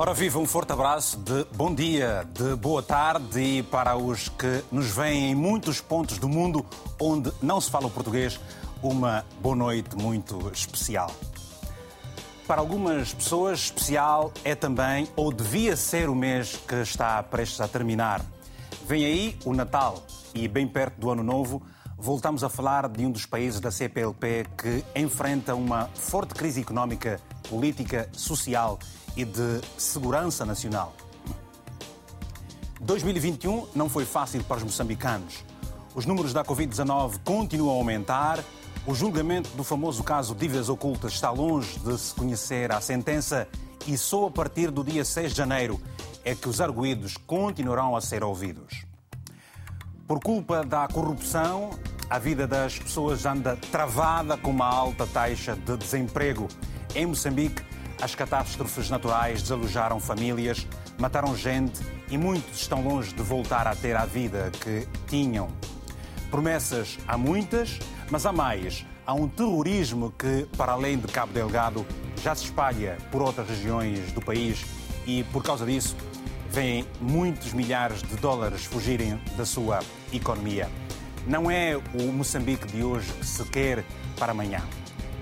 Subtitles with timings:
[0.00, 4.64] Ora, viva um forte abraço de bom dia, de boa tarde e para os que
[4.72, 6.64] nos veem em muitos pontos do mundo
[6.98, 8.40] onde não se fala o português,
[8.82, 11.14] uma boa noite muito especial.
[12.46, 17.68] Para algumas pessoas, especial é também, ou devia ser, o mês que está prestes a
[17.68, 18.24] terminar.
[18.86, 20.02] Vem aí o Natal
[20.34, 21.62] e, bem perto do Ano Novo,
[21.98, 27.20] voltamos a falar de um dos países da CPLP que enfrenta uma forte crise económica,
[27.50, 30.94] política, social e de segurança nacional.
[32.80, 35.44] 2021 não foi fácil para os moçambicanos.
[35.94, 38.42] Os números da Covid-19 continuam a aumentar.
[38.86, 43.46] O julgamento do famoso caso Dívidas Ocultas está longe de se conhecer a sentença
[43.86, 45.80] e só a partir do dia 6 de janeiro
[46.24, 48.84] é que os arguídos continuarão a ser ouvidos.
[50.06, 51.70] Por culpa da corrupção,
[52.08, 56.48] a vida das pessoas anda travada com uma alta taxa de desemprego.
[56.94, 57.62] Em Moçambique,
[58.00, 60.66] as catástrofes naturais desalojaram famílias,
[60.98, 65.48] mataram gente e muitos estão longe de voltar a ter a vida que tinham.
[66.30, 67.78] Promessas há muitas,
[68.10, 68.86] mas há mais.
[69.06, 71.84] Há um terrorismo que, para além de Cabo Delgado,
[72.22, 74.64] já se espalha por outras regiões do país
[75.06, 75.96] e, por causa disso,
[76.50, 79.80] vêm muitos milhares de dólares fugirem da sua
[80.12, 80.68] economia.
[81.26, 83.84] Não é o Moçambique de hoje que se quer
[84.16, 84.62] para amanhã,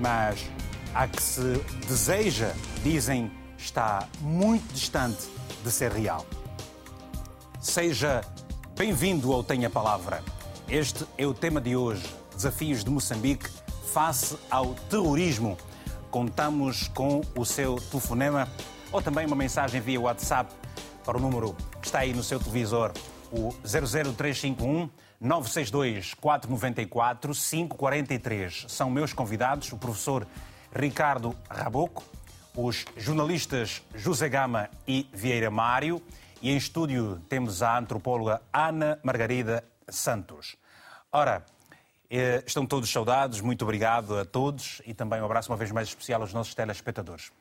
[0.01, 0.49] mas
[0.94, 5.28] a que se deseja, dizem, está muito distante
[5.62, 6.25] de ser real.
[7.61, 8.22] Seja
[8.77, 10.22] bem-vindo ao Tenha Palavra.
[10.69, 13.48] Este é o tema de hoje: Desafios de Moçambique
[13.92, 15.56] face ao terrorismo.
[16.11, 18.48] Contamos com o seu telefonema
[18.91, 20.53] ou também uma mensagem via WhatsApp
[21.05, 22.92] para o número que está aí no seu televisor,
[23.31, 24.89] o 00351
[25.20, 28.66] 962 494 543.
[28.69, 30.27] São meus convidados, o professor
[30.75, 32.05] Ricardo Raboco,
[32.55, 36.03] os jornalistas José Gama e Vieira Mário
[36.43, 40.57] e em estúdio temos a antropóloga Ana Margarida Santos.
[41.11, 41.45] Ora,
[42.11, 45.89] eh, estão todos saudados, muito obrigado a todos e também um abraço uma vez mais
[45.89, 47.33] especial aos nossos telespectadores.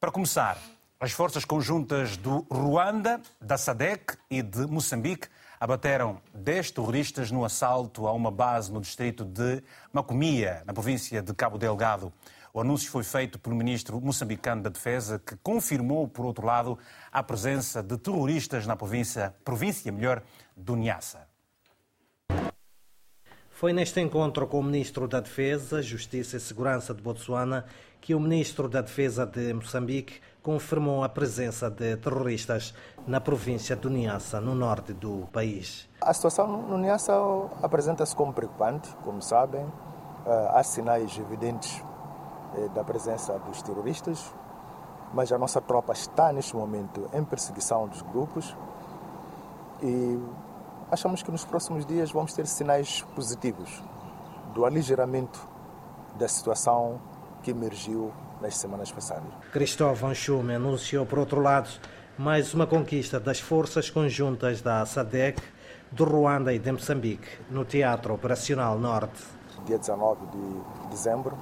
[0.00, 0.58] Para começar,
[1.00, 5.28] as forças conjuntas do Ruanda, da SADEC e de Moçambique
[5.60, 11.34] abateram 10 terroristas no assalto a uma base no distrito de Macomia, na província de
[11.34, 12.12] Cabo Delgado.
[12.52, 16.78] O anúncio foi feito pelo ministro moçambicano da Defesa, que confirmou, por outro lado,
[17.12, 20.22] a presença de terroristas na província, província melhor,
[20.56, 21.26] do Niassa.
[23.50, 27.64] Foi neste encontro com o ministro da Defesa, Justiça e Segurança de Botsuana
[28.00, 32.72] que o ministro da Defesa de Moçambique confirmou a presença de terroristas
[33.06, 35.88] na província do Niassa, no norte do país.
[36.00, 37.12] A situação no Niassa
[37.60, 39.66] apresenta-se como preocupante, como sabem.
[40.26, 41.82] Eh, há sinais evidentes
[42.74, 44.32] da presença dos terroristas,
[45.12, 48.54] mas a nossa tropa está neste momento em perseguição dos grupos
[49.82, 50.18] e
[50.90, 53.82] achamos que nos próximos dias vamos ter sinais positivos
[54.54, 55.46] do aligeramento
[56.18, 57.00] da situação
[57.42, 59.30] que emergiu nas semanas passadas.
[59.52, 61.68] Cristóvão Chume anunciou, por outro lado,
[62.16, 65.40] mais uma conquista das forças conjuntas da SADEC,
[65.90, 69.22] do Ruanda e de Moçambique, no Teatro Operacional Norte.
[69.64, 71.36] Dia 19 de dezembro,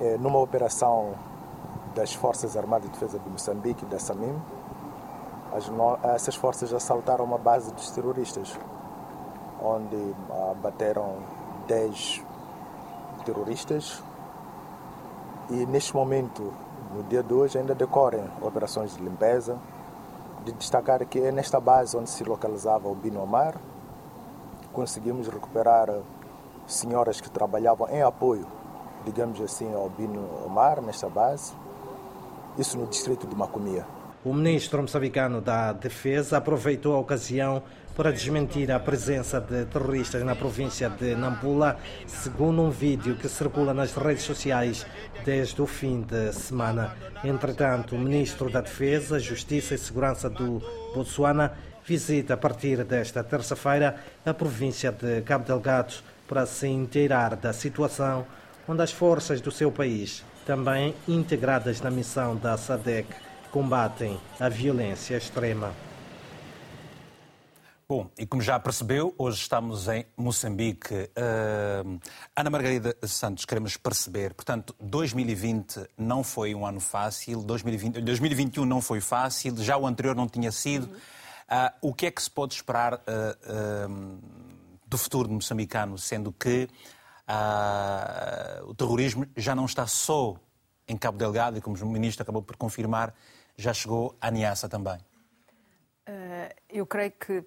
[0.00, 1.14] é, numa operação
[1.94, 4.34] das Forças Armadas de Defesa de Moçambique, da SAMIM,
[6.14, 8.58] essas forças assaltaram uma base dos terroristas,
[9.62, 10.14] onde
[10.50, 11.18] abateram
[11.68, 12.22] 10
[13.24, 14.02] terroristas
[15.50, 16.52] e neste momento,
[16.94, 19.58] no dia de hoje, ainda decorrem operações de limpeza.
[20.44, 23.54] De destacar que é nesta base onde se localizava o Bino Omar,
[24.72, 25.88] conseguimos recuperar
[26.66, 28.46] senhoras que trabalhavam em apoio
[29.04, 31.52] digamos assim, ao Bino Omar, nesta base,
[32.58, 33.84] isso no distrito de Macomia.
[34.24, 37.62] O ministro moçambicano da Defesa aproveitou a ocasião
[37.94, 41.76] para desmentir a presença de terroristas na província de Nampula,
[42.06, 44.86] segundo um vídeo que circula nas redes sociais
[45.24, 46.96] desde o fim de semana.
[47.22, 50.60] Entretanto, o ministro da Defesa, Justiça e Segurança do
[50.94, 51.52] Botsuana
[51.84, 55.94] visita a partir desta terça-feira a província de Cabo Delgado
[56.26, 58.26] para se inteirar da situação
[58.68, 63.08] onde as forças do seu país, também integradas na missão da SADEC,
[63.50, 65.72] combatem a violência extrema.
[67.86, 70.94] Bom, e como já percebeu, hoje estamos em Moçambique.
[70.94, 72.00] Uh,
[72.34, 78.80] Ana Margarida Santos, queremos perceber, portanto, 2020 não foi um ano fácil, 2020, 2021 não
[78.80, 80.86] foi fácil, já o anterior não tinha sido.
[80.86, 84.18] Uh, o que é que se pode esperar uh,
[84.86, 86.68] do futuro moçambicano, sendo que
[87.26, 90.36] ah, o terrorismo já não está só
[90.86, 93.14] em Cabo Delgado, e como o ministro acabou por confirmar,
[93.56, 94.98] já chegou a Niassa também?
[96.06, 97.44] Uh, eu creio que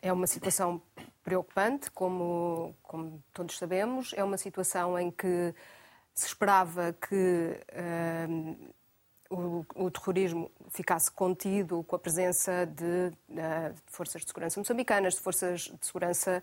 [0.00, 0.82] é uma situação
[1.22, 4.12] preocupante, como, como todos sabemos.
[4.16, 5.54] É uma situação em que
[6.12, 8.72] se esperava que uh,
[9.30, 15.14] o, o, terrorismo ficasse contido com a presença de, uh, de, forças de segurança moçambicanas,
[15.14, 16.42] de forças de segurança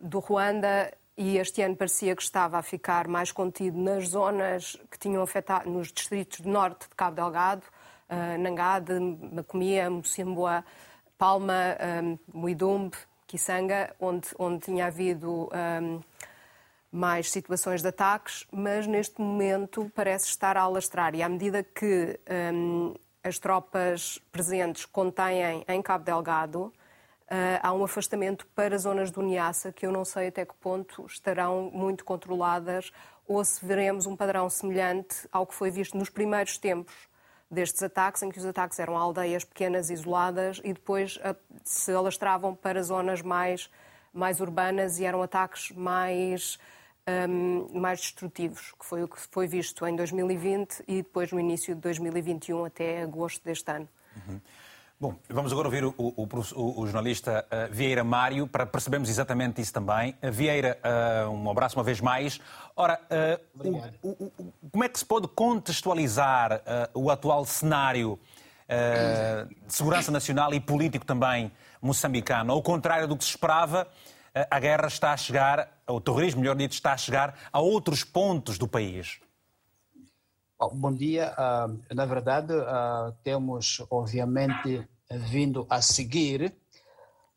[0.00, 4.98] do Ruanda, e este ano parecia que estava a ficar mais contido nas zonas que
[4.98, 7.62] tinham afetado, nos distritos do norte de Cabo Delgado,
[8.08, 8.98] uh, Nangade,
[9.30, 10.64] Macomia, Mocimboa,
[11.18, 12.96] Palma, um, Muidumbe,
[13.26, 15.50] Kisanga, onde, onde tinha havido
[15.82, 16.00] um,
[16.90, 21.14] mais situações de ataques, mas neste momento parece estar a alastrar.
[21.14, 22.18] E à medida que
[22.50, 26.72] um, as tropas presentes contêm em Cabo Delgado,
[27.62, 31.70] há um afastamento para zonas do Niassa que eu não sei até que ponto estarão
[31.72, 32.92] muito controladas
[33.26, 36.94] ou se veremos um padrão semelhante ao que foi visto nos primeiros tempos
[37.50, 42.54] destes ataques, em que os ataques eram aldeias pequenas, isoladas, e depois uh, se alastravam
[42.54, 43.68] para zonas mais,
[44.12, 46.58] mais urbanas e eram ataques mais
[47.28, 51.74] um, mais destrutivos, que foi o que foi visto em 2020 e depois no início
[51.74, 53.88] de 2021 até agosto deste ano.
[54.16, 54.40] Uhum.
[55.00, 59.58] Bom, vamos agora ouvir o, o, o, o jornalista uh, Vieira Mário para percebermos exatamente
[59.58, 60.14] isso também.
[60.22, 62.38] Uh, Vieira, uh, um abraço uma vez mais.
[62.76, 63.00] Ora,
[64.70, 66.62] como é que se pode contextualizar
[66.92, 68.18] o atual cenário
[69.66, 71.50] de segurança nacional e político também
[71.80, 72.52] moçambicano?
[72.52, 73.88] Ao contrário do que se esperava,
[74.50, 78.56] a guerra está a chegar, o terrorismo, melhor dito, está a chegar a outros pontos
[78.56, 79.18] do país.
[80.68, 81.32] Bom dia.
[81.38, 86.54] Uh, na verdade, uh, temos, obviamente, vindo a seguir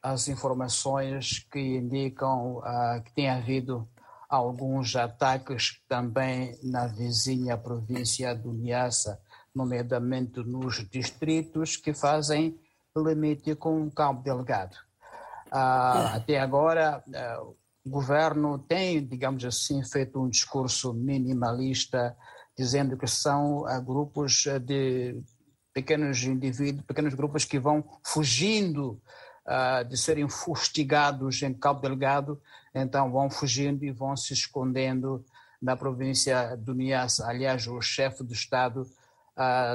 [0.02, 3.88] as informações que indicam uh, que tem havido
[4.28, 9.18] alguns ataques também na vizinha província do Niassa,
[9.56, 12.60] nomeadamente nos distritos que fazem
[12.94, 14.76] limite com o Cabo Delgado.
[15.48, 17.02] Uh, até agora,
[17.86, 22.18] o governo tem, digamos assim, feito um discurso minimalista,
[22.58, 25.22] dizendo que são uh, grupos de
[25.74, 29.02] pequenos indivíduos, pequenos grupos que vão fugindo
[29.90, 32.42] de serem fustigados em Cabo Delgado,
[32.74, 35.26] então vão fugindo e vão se escondendo
[35.62, 37.28] na província do Niassa.
[37.28, 38.90] Aliás, o chefe do Estado,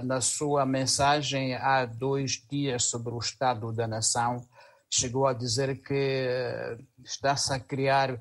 [0.05, 4.47] na sua mensagem há dois dias sobre o estado da nação,
[4.91, 8.19] chegou a dizer que está-se a criar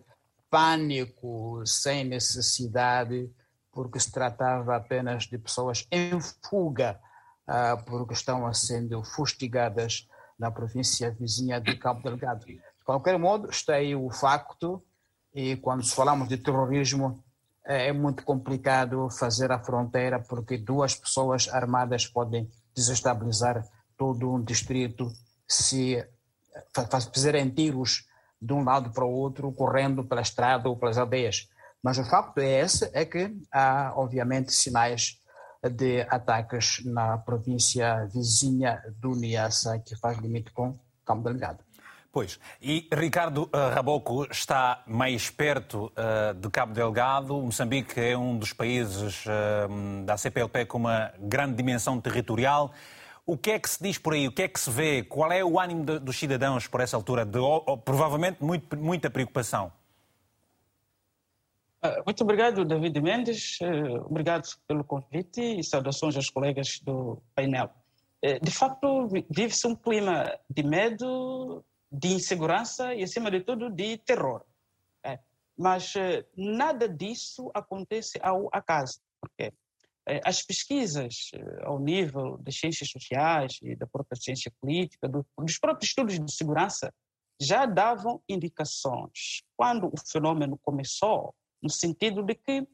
[0.49, 3.29] pânico sem necessidade,
[3.77, 6.99] porque se tratava apenas de pessoas em fuga,
[7.47, 10.07] uh, porque estão sendo fustigadas
[10.39, 12.43] na província vizinha de Cabo Delgado.
[12.43, 14.83] De qualquer modo, está aí o facto,
[15.31, 17.23] e quando falamos de terrorismo,
[17.63, 23.63] é muito complicado fazer a fronteira, porque duas pessoas armadas podem desestabilizar
[23.95, 25.13] todo um distrito
[25.47, 26.03] se
[26.73, 28.07] fazerem tiros
[28.41, 31.47] de um lado para o outro, correndo pela estrada ou pelas aldeias.
[31.83, 35.19] Mas o facto é esse, é que há, obviamente, sinais
[35.63, 41.67] de ataques na província vizinha do Niassa, que faz limite com Campo Delgado.
[42.11, 47.39] Pois, e Ricardo uh, Raboco está mais perto uh, de Cabo Delgado.
[47.39, 52.73] Moçambique é um dos países uh, da CPLP com uma grande dimensão territorial.
[53.23, 54.27] O que é que se diz por aí?
[54.27, 55.03] O que é que se vê?
[55.03, 57.23] Qual é o ânimo de, dos cidadãos por essa altura?
[57.23, 57.39] De,
[57.85, 59.71] provavelmente muito, muita preocupação.
[61.87, 63.59] Ah, muito obrigado, David Mendes.
[63.61, 67.69] Eh, obrigado pelo convite e saudações aos colegas do painel.
[68.21, 73.97] Eh, de facto, vive-se um clima de medo, de insegurança e, acima de tudo, de
[73.99, 74.43] terror.
[75.57, 78.99] Mas eh, nada disso acontece ao acaso.
[79.21, 79.53] Por quê?
[80.07, 81.31] É, as pesquisas
[81.63, 86.93] ao nível das ciências sociais e da própria ciência política, dos próprios estudos de segurança,
[87.41, 91.33] já davam indicações quando o fenômeno começou,
[91.67, 92.65] no sentido de que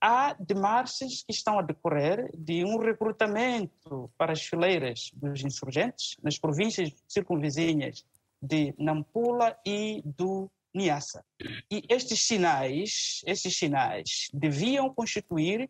[0.00, 6.38] há demarches que estão a decorrer de um recrutamento para as fileiras dos insurgentes nas
[6.38, 8.06] províncias circunvizinhas
[8.40, 11.22] de Nampula e do Niassa.
[11.70, 15.68] E estes sinais, estes sinais deviam constituir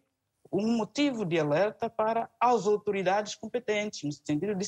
[0.53, 4.67] um motivo de alerta para as autoridades competentes, no sentido de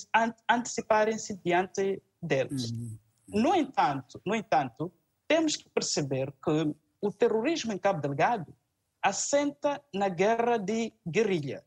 [0.48, 2.72] anteciparem-se diante deles.
[2.72, 2.98] Uhum.
[3.28, 4.92] No entanto, no entanto,
[5.28, 8.54] temos que perceber que o terrorismo em Cabo Delgado
[9.02, 11.64] assenta na guerra de guerrilha.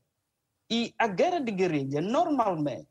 [0.69, 2.87] E a guerra de guerrilha normalmente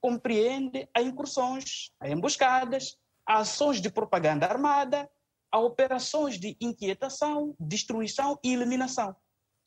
[0.00, 5.08] compreende a incursões, a emboscadas, a ações de propaganda armada,
[5.52, 9.14] a operações de inquietação, destruição e eliminação.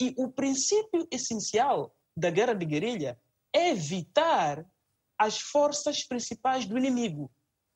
[0.02, 3.20] E o princípio essencial da guerra de guerrilha
[3.54, 4.66] evitar
[5.18, 7.32] as forças principais do inimigo,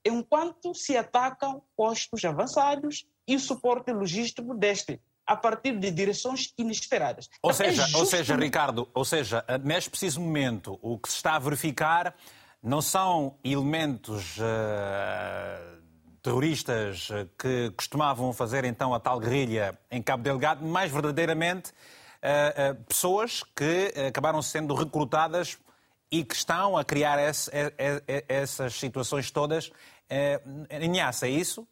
[0.06, 7.30] enquanto se atacam postos avançados e o suporte logístico deste, a partir de direções inesperadas.
[7.42, 11.16] Ou então, seja, é ou seja, Ricardo, ou seja, neste preciso momento, o que se
[11.16, 12.16] está a verificar
[12.64, 15.82] não são elementos uh,
[16.22, 22.84] terroristas que costumavam fazer então a tal guerrilha em Cabo Delgado, mas verdadeiramente uh, uh,
[22.86, 25.58] pessoas que acabaram sendo recrutadas
[26.10, 27.52] e que estão a criar esse,
[28.30, 29.70] essas situações todas
[30.70, 31.68] em Nhassa, é isso?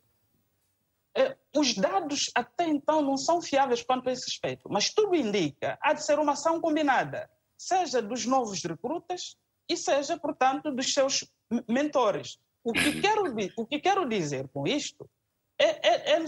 [1.55, 5.93] Os dados até então não são fiáveis quanto a esse respeito, mas tudo indica há
[5.93, 9.37] de ser uma ação combinada, seja dos novos recrutas
[9.69, 11.23] e seja, portanto, dos seus
[11.67, 12.37] mentores.
[12.63, 15.09] O que quero, o que quero dizer com isto
[15.57, 16.25] é, é, é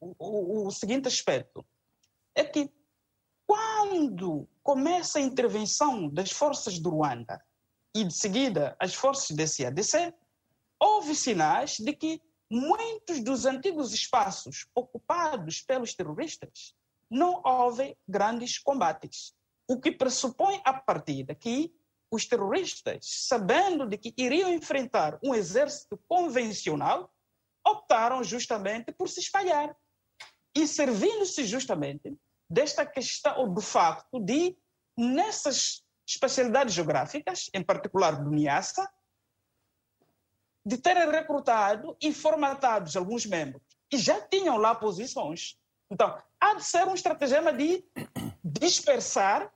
[0.00, 1.64] o, o seguinte aspecto:
[2.34, 2.70] é que
[3.46, 7.42] quando começa a intervenção das forças do Ruanda
[7.96, 10.12] e de seguida as forças da CADC,
[10.78, 16.74] houve sinais de que muitos dos antigos espaços ocupados pelos terroristas
[17.10, 19.34] não houve grandes combates,
[19.68, 21.74] o que pressupõe a partir daqui
[22.10, 27.12] os terroristas, sabendo de que iriam enfrentar um exército convencional,
[27.66, 29.76] optaram justamente por se espalhar.
[30.54, 32.16] E servindo-se justamente
[32.50, 34.56] desta questão ou do facto de
[34.96, 38.90] nessas especialidades geográficas, em particular do Niassa,
[40.68, 45.58] de terem recrutado e formatados alguns membros que já tinham lá posições.
[45.90, 47.82] Então, há de ser um estratagema de
[48.44, 49.50] dispersar,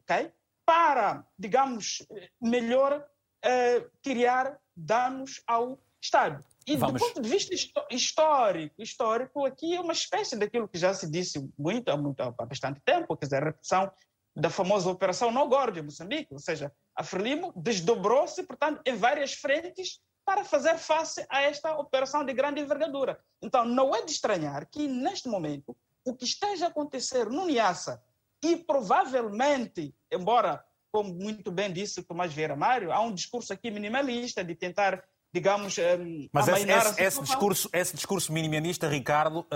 [0.00, 0.32] ok?
[0.66, 2.04] Para, digamos,
[2.42, 3.06] melhor
[3.42, 6.44] eh, criar danos ao Estado.
[6.66, 7.00] E Vamos.
[7.00, 7.54] do ponto de vista
[7.88, 12.32] histórico, histórico, aqui é uma espécie daquilo que já se disse muito, há, muito, há
[12.44, 13.92] bastante tempo, quer dizer, a repetição
[14.34, 20.00] da famosa Operação Nogorde, em Moçambique, ou seja, a Frelimo desdobrou-se, portanto, em várias frentes
[20.30, 23.18] para fazer face a esta operação de grande envergadura.
[23.42, 28.00] Então, não é de estranhar que, neste momento, o que esteja a acontecer no Niassa
[28.40, 34.44] e provavelmente, embora, como muito bem disse Tomás Vieira Mário, há um discurso aqui minimalista
[34.44, 39.46] de tentar digamos, um, Mas esse, esse, esse, discurso, esse discurso minimalista, Ricardo, uh, uh,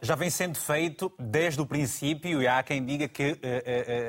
[0.00, 3.38] já vem sendo feito desde o princípio e há quem diga que uh,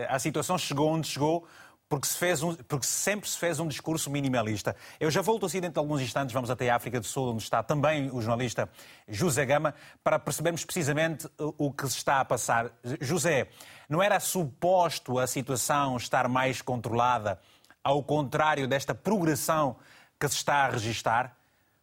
[0.09, 1.47] a situação chegou onde chegou
[1.89, 4.75] porque, se fez um, porque sempre se fez um discurso minimalista.
[4.99, 7.43] Eu já volto assim dentro de alguns instantes, vamos até a África do Sul, onde
[7.43, 8.69] está também o jornalista
[9.07, 12.71] José Gama, para percebermos precisamente o que se está a passar.
[12.99, 13.49] José,
[13.87, 17.39] não era suposto a situação estar mais controlada,
[17.83, 19.77] ao contrário desta progressão
[20.19, 21.37] que se está a registar?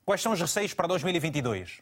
[0.04, 1.80] Quais são os receios para 2022?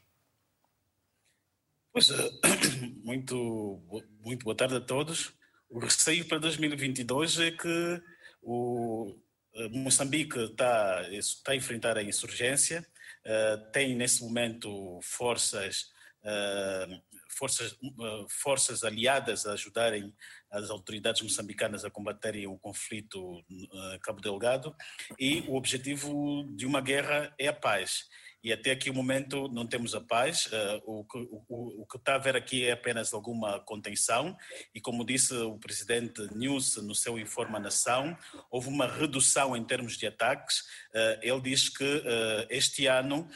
[1.93, 2.09] Pois,
[3.05, 3.83] muito,
[4.25, 5.35] muito boa tarde a todos.
[5.73, 8.02] O receio para 2022 é que
[8.43, 9.17] o
[9.55, 12.87] eh, Moçambique está, está a enfrentar a insurgência,
[13.25, 15.91] uh, tem nesse momento forças,
[16.25, 20.14] uh, forças, uh, forças aliadas a ajudarem
[20.50, 24.76] as autoridades moçambicanas a combaterem o conflito uh, Cabo Delgado
[25.19, 28.11] e o objetivo de uma guerra é a paz
[28.42, 30.46] e até aqui o momento não temos a paz.
[30.46, 34.37] Uh, o, que, o, o, que está a ver aqui é apenas alguma contenção
[34.75, 38.16] e, como disse o presidente News no seu Informa Nação,
[38.50, 40.61] houve uma redução em termos de ataques.
[40.94, 43.28] Uh, ele diz que uh, este ano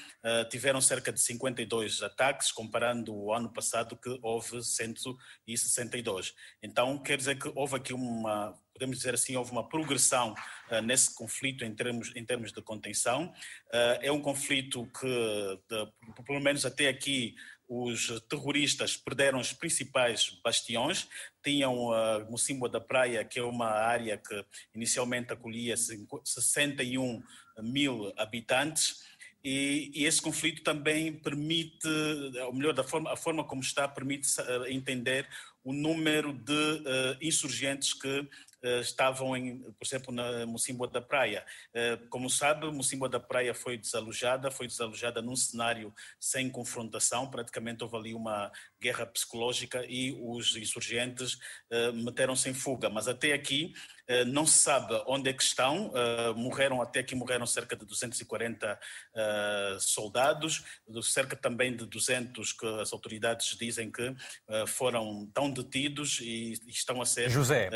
[0.51, 6.35] tiveram cerca de 52 ataques, comparando o ano passado que houve 162.
[6.61, 10.35] Então, quer dizer que houve aqui uma podemos dizer assim, houve uma progressão
[10.71, 13.33] uh, nesse conflito em termos, em termos de contenção.
[13.69, 15.07] Uh, é um conflito que,
[15.69, 17.35] de, pelo menos até aqui,
[17.69, 21.09] os terroristas perderam os principais bastiões,
[21.43, 27.23] tinham uh, Mocimboa da Praia, que é uma área que inicialmente acolhia 61
[27.63, 29.05] mil habitantes,
[29.43, 31.87] e, e, esse conflito também permite,
[32.47, 34.27] ou melhor, da forma, a forma como está, permite
[34.67, 35.29] entender
[35.67, 38.27] o número de uh, insurgentes que eh,
[38.81, 41.45] estavam, em, por exemplo, na Mocimboa da Praia.
[41.75, 47.83] Eh, como sabe, Mocimboa da Praia foi desalojada, foi desalojada num cenário sem confrontação, praticamente
[47.83, 51.39] houve ali uma guerra psicológica e os insurgentes
[51.71, 52.89] eh, meteram-se em fuga.
[52.91, 53.73] Mas até aqui
[54.27, 55.93] não se sabe onde é que estão,
[56.37, 58.79] morreram, até aqui morreram cerca de 240
[59.81, 60.65] soldados,
[61.03, 64.15] cerca também de 200 que as autoridades dizem que
[64.67, 67.71] foram tão detidos e estão a ser José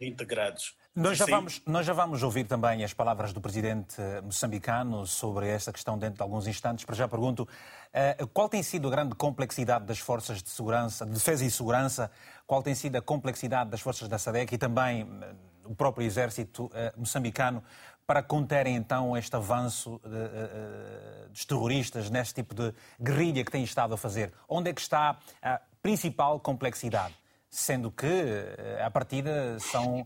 [0.00, 0.74] integrados.
[0.94, 5.72] Nós já, vamos, nós já vamos ouvir também as palavras do presidente moçambicano sobre esta
[5.72, 6.84] questão dentro de alguns instantes.
[6.84, 11.12] Para já pergunto, uh, qual tem sido a grande complexidade das forças de segurança, de
[11.12, 12.10] defesa e segurança?
[12.44, 16.68] Qual tem sido a complexidade das forças da SADEC e também uh, o próprio exército
[16.96, 17.62] moçambicano
[18.04, 20.00] para conterem então este avanço
[21.30, 24.32] dos terroristas neste tipo de guerrilha que têm estado a fazer?
[24.48, 27.14] Onde é que está a principal complexidade?
[27.48, 28.06] Sendo que,
[28.84, 30.04] à partida, são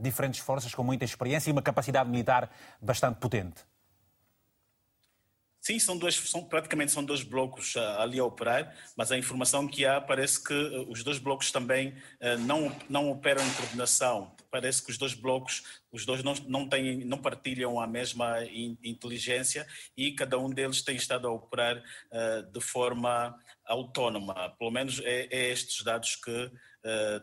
[0.00, 3.64] diferentes forças com muita experiência e uma capacidade militar bastante potente.
[5.66, 9.66] Sim, são dois, são, praticamente são dois blocos uh, ali a operar, mas a informação
[9.66, 14.32] que há parece que uh, os dois blocos também uh, não, não operam em coordenação.
[14.48, 18.78] Parece que os dois blocos, os dois não, não, têm, não partilham a mesma in,
[18.80, 19.66] inteligência
[19.96, 21.82] e cada um deles tem estado a operar
[22.52, 24.54] de forma autónoma.
[24.56, 26.52] Pelo menos é, é estes dados que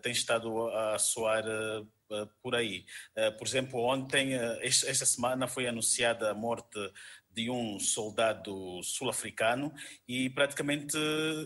[0.01, 1.45] têm estado a soar
[2.41, 2.85] por aí.
[3.37, 6.79] Por exemplo, ontem, esta semana, foi anunciada a morte
[7.33, 9.73] de um soldado sul-africano
[10.07, 10.97] e praticamente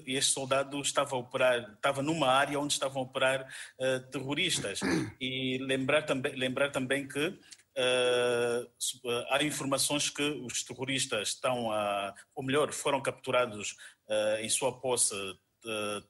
[0.06, 3.48] este soldado estava a operar, estava numa área onde estavam a operar
[3.80, 4.80] uh, terroristas.
[5.20, 12.44] E lembrar também, lembrar também que uh, há informações que os terroristas estão a, ou
[12.44, 13.72] melhor, foram capturados
[14.08, 15.16] uh, em sua posse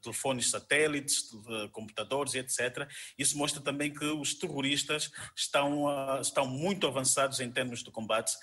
[0.02, 1.30] telefones satélites,
[1.72, 2.88] computadores etc.
[3.18, 5.86] Isso mostra também que os terroristas estão,
[6.22, 8.34] estão muito avançados em termos de combate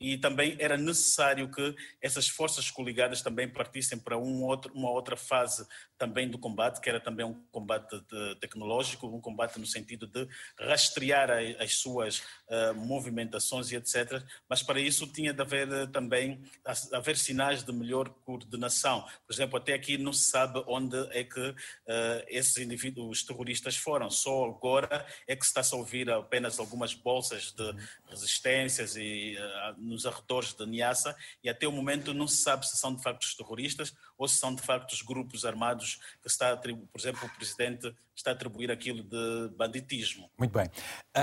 [0.00, 5.16] e também era necessário que essas forças coligadas também partissem para um outro, uma outra
[5.16, 8.00] fase também do combate, que era também um combate
[8.40, 10.28] tecnológico, um combate no sentido de
[10.58, 14.22] rastrear as suas uh, movimentações e etc.
[14.48, 16.40] Mas para isso tinha de haver uh, também
[16.92, 19.02] haver sinais de melhor coordenação.
[19.26, 21.54] Por exemplo, até aqui não se sabe onde é que uh,
[22.28, 24.08] esses indivíduos terroristas foram.
[24.08, 27.74] Só agora é que se está a ouvir apenas algumas bolsas de
[28.08, 29.36] resistências e
[29.88, 33.26] nos arredores de Niassa e até o momento não se sabe se são de facto
[33.36, 37.94] terroristas ou se são de facto os grupos armados que está, por exemplo, o Presidente
[38.18, 40.28] está a atribuir aquilo de banditismo.
[40.36, 40.68] Muito bem.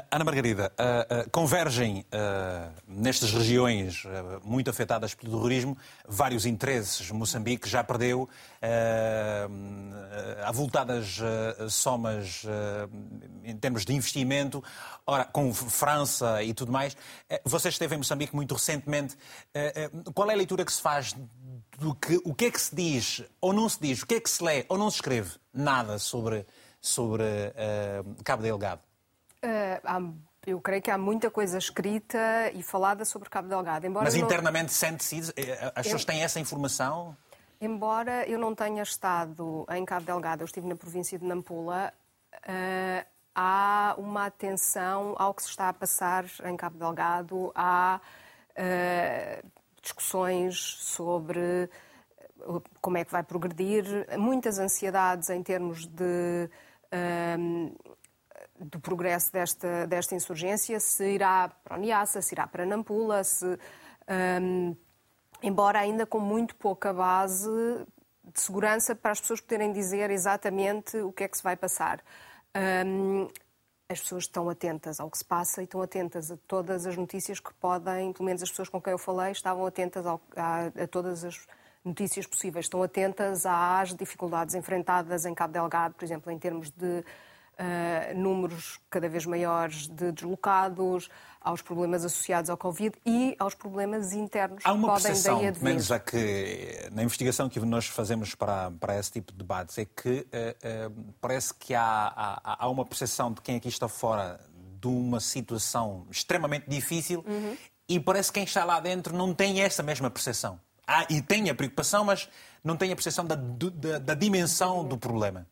[0.09, 2.05] Ana Margarida, uh, uh, convergem
[2.87, 4.03] nestas regiões
[4.43, 7.11] muito afetadas pelo terrorismo vários interesses.
[7.11, 8.29] Moçambique já perdeu
[10.43, 11.17] avultadas
[11.69, 12.43] somas
[13.43, 14.63] em termos de investimento.
[15.05, 16.95] Ora, com França e tudo mais.
[17.43, 19.17] Você esteve em Moçambique muito recentemente.
[20.13, 21.13] Qual é a leitura que se faz
[21.77, 24.19] do que o que é que se diz ou não se diz, o que é
[24.19, 26.45] que se lê ou não se escreve nada sobre,
[26.79, 28.81] sobre uh, Cabo Delgado?
[29.43, 30.13] Uh,
[30.45, 33.85] eu creio que há muita coisa escrita e falada sobre Cabo Delgado.
[33.85, 34.69] Embora Mas internamente não...
[34.69, 35.33] sente-se,
[35.75, 37.17] as pessoas têm essa informação?
[37.59, 41.91] Embora eu não tenha estado em Cabo Delgado, eu estive na província de Nampula,
[42.33, 47.99] uh, há uma atenção ao que se está a passar em Cabo Delgado, há
[48.51, 49.51] uh,
[49.85, 53.85] discussões sobre eh, como é que vai progredir,
[54.17, 56.49] muitas ansiedades em termos de,
[56.91, 57.71] um, ehm,
[58.59, 63.57] do progresso desta, desta insurgência, se irá para Niassa, se irá para Nampula, se, um,
[64.07, 64.77] ehm,
[65.43, 67.49] embora ainda com muito pouca base
[68.23, 72.03] de segurança para as pessoas poderem dizer exatamente o que é que se vai passar.
[72.55, 73.27] Um, ehm,
[73.87, 77.39] as pessoas estão atentas ao que se passa e estão atentas a todas as notícias
[77.39, 80.87] que podem, pelo menos as pessoas com quem eu falei, estavam atentas ao, a, a,
[80.87, 81.45] todas as
[81.83, 82.65] notícias possíveis.
[82.65, 87.03] Estão atentas às dificuldades enfrentadas em Cabo Delgado, por exemplo, em termos de
[87.59, 91.09] uh, números cada vez maiores de deslocados,
[91.45, 95.63] aos problemas associados ao Covid e aos problemas internos Há uma que podem daí advir.
[95.63, 99.85] menos a que, na investigação que nós fazemos para, para esse tipo de debates, é
[99.85, 102.11] que uh, uh, parece que há,
[102.43, 104.39] há, há, uma percepção de quem aqui está fora
[104.81, 107.55] de uma situação extremamente difícil uhum.
[107.87, 110.59] e parece que quem está lá dentro não tem essa mesma percepção.
[110.87, 112.27] Ah, e tem a preocupação, mas
[112.63, 115.47] não tem a percepção da, da, da dimensão do problema.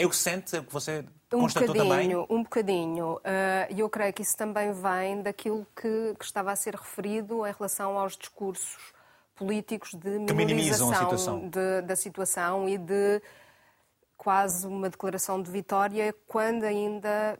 [0.00, 2.16] É o que sente, é o que você um constatou também?
[2.16, 3.20] Um bocadinho.
[3.22, 7.46] Ah, e eu creio que isso também vem daquilo que, que, estava a ser referido
[7.46, 8.94] em relação aos discursos
[9.34, 11.48] políticos de minimização situação.
[11.48, 13.22] De, da situação e de
[14.16, 17.38] quase uma declaração de vitória, quando ainda,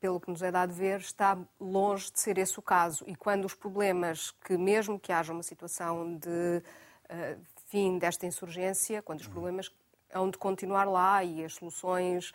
[0.00, 3.04] pelo que nos é dado ver, está longe de ser esse o caso.
[3.06, 6.62] E quando os problemas, que mesmo que haja uma situação de
[7.10, 9.32] uh, fim desta insurgência, quando os uhum.
[9.32, 9.70] problemas
[10.12, 12.32] hão de continuar lá e as soluções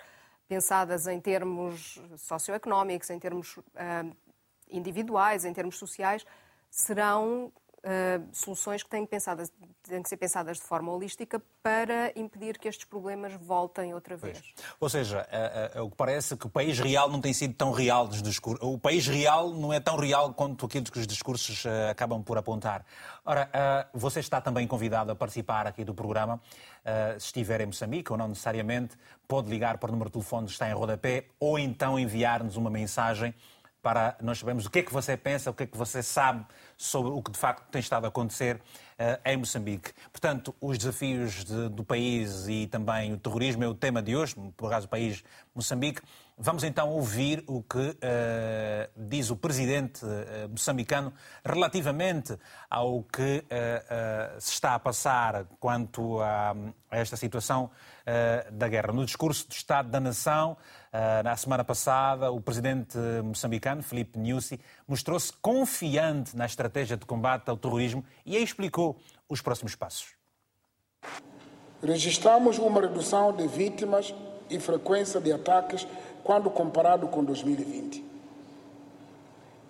[0.48, 4.16] pensadas em termos socioeconómicos, em termos uh,
[4.70, 6.26] individuais, em termos sociais,
[6.70, 7.52] serão
[7.86, 9.52] uh, soluções que têm, pensadas,
[9.84, 14.40] têm que ser pensadas de forma holística para impedir que estes problemas voltem outra vez.
[14.40, 14.68] Pois.
[14.80, 17.54] Ou seja, é, é, é, o que parece que o país real não tem sido
[17.54, 18.68] tão real dos discursos.
[18.68, 22.38] O país real não é tão real quanto aquilo que os discursos uh, acabam por
[22.38, 22.86] apontar.
[23.24, 23.50] Ora,
[23.94, 26.36] uh, você está também convidado a participar aqui do programa.
[26.36, 28.96] Uh, se estiver em Moçambique ou não necessariamente,
[29.28, 32.70] pode ligar para o número de telefone que está em rodapé ou então enviar-nos uma
[32.70, 33.34] mensagem
[33.86, 36.44] para nós sabermos o que é que você pensa, o que é que você sabe
[36.76, 39.92] sobre o que de facto tem estado a acontecer uh, em Moçambique.
[40.12, 44.34] Portanto, os desafios de, do país e também o terrorismo é o tema de hoje,
[44.58, 46.02] por acaso o país Moçambique.
[46.36, 47.96] Vamos então ouvir o que uh,
[48.98, 51.14] diz o presidente uh, moçambicano
[51.46, 52.36] relativamente
[52.68, 53.46] ao que
[54.40, 56.56] se está a passar quanto a,
[56.90, 57.70] a esta situação
[58.52, 58.92] da guerra.
[58.92, 60.58] No discurso do Estado da Nação,
[61.24, 67.58] na semana passada, o presidente moçambicano, Felipe Nyusi, mostrou-se confiante na estratégia de combate ao
[67.58, 70.14] terrorismo e aí explicou os próximos passos.
[71.84, 74.14] Registramos uma redução de vítimas
[74.50, 75.88] e frequência de ataques
[76.24, 78.04] quando comparado com 2020.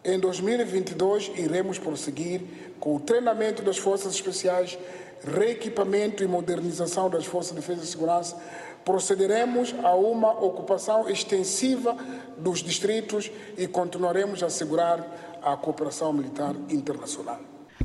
[0.04, 2.42] Em 2022, iremos prosseguir
[2.80, 4.78] com o treinamento das forças especiais,
[5.24, 8.38] reequipamento e modernização das forças de defesa e segurança
[8.86, 11.98] procederemos a uma ocupação extensiva
[12.38, 15.04] dos distritos e continuaremos a assegurar
[15.42, 17.40] a cooperação militar internacional.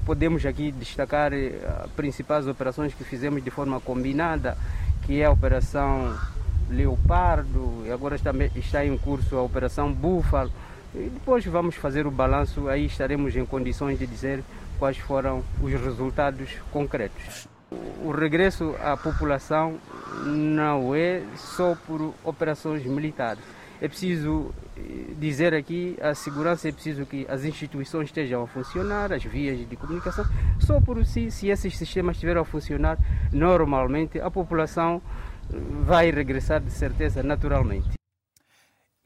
[0.05, 4.57] Podemos aqui destacar as eh, principais operações que fizemos de forma combinada,
[5.07, 6.17] que é a Operação
[6.69, 10.53] Leopardo, e agora está, está em curso a Operação Búfalo.
[10.95, 14.43] E depois vamos fazer o balanço, aí estaremos em condições de dizer
[14.79, 17.50] quais foram os resultados concretos.
[18.05, 19.79] O regresso à população
[20.27, 23.43] não é só por operações militares.
[23.81, 29.13] É preciso eh, dizer aqui, a segurança é preciso que as instituições estejam a funcionar,
[29.13, 30.25] as vias de comunicação.
[30.59, 32.99] Só por si, se esses sistemas estiverem a funcionar
[33.33, 35.01] normalmente, a população
[35.83, 38.00] vai regressar de certeza naturalmente.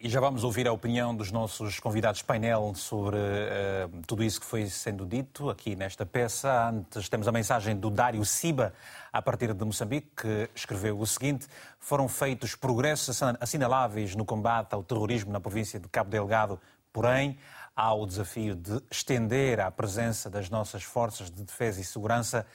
[0.05, 4.45] E já vamos ouvir a opinião dos nossos convidados painel sobre uh, tudo isso que
[4.45, 6.69] foi sendo dito aqui nesta peça.
[6.69, 8.75] Antes temos a mensagem do Dário Siba,
[9.11, 11.47] a partir de Moçambique, que escreveu o seguinte:
[11.81, 16.61] Foram feitos progressos assinaláveis no combate ao terrorismo na província de Cabo Delgado,
[16.93, 17.39] porém
[17.75, 22.47] há o desafio de estender a presença das nossas forças de defesa e segurança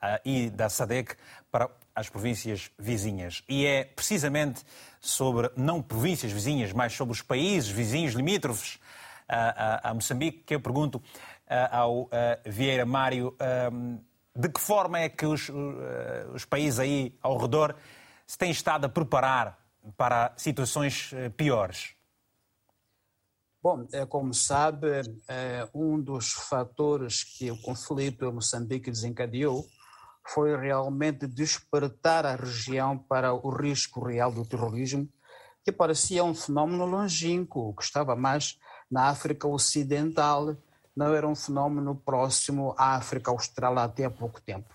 [0.00, 1.16] uh, e da SADEC
[1.52, 3.44] para as províncias vizinhas.
[3.46, 4.64] E é precisamente
[4.98, 8.80] sobre, não províncias vizinhas, mas sobre os países vizinhos limítrofes
[9.28, 11.02] a, a, a Moçambique, que eu pergunto uh,
[11.70, 12.10] ao
[12.46, 13.36] Vieira Mário
[14.34, 15.50] de que forma é que os,
[16.34, 17.76] os países aí ao redor
[18.26, 19.58] se têm estado a preparar
[19.94, 21.94] para situações piores?
[23.62, 24.88] Bom, é, como sabe,
[25.28, 29.64] é, um dos fatores que o conflito em Moçambique desencadeou
[30.26, 35.08] foi realmente despertar a região para o risco real do terrorismo,
[35.64, 38.58] que parecia um fenômeno longínquo, que estava mais
[38.90, 40.56] na África Ocidental,
[40.94, 44.74] não era um fenômeno próximo à África Austral até há pouco tempo.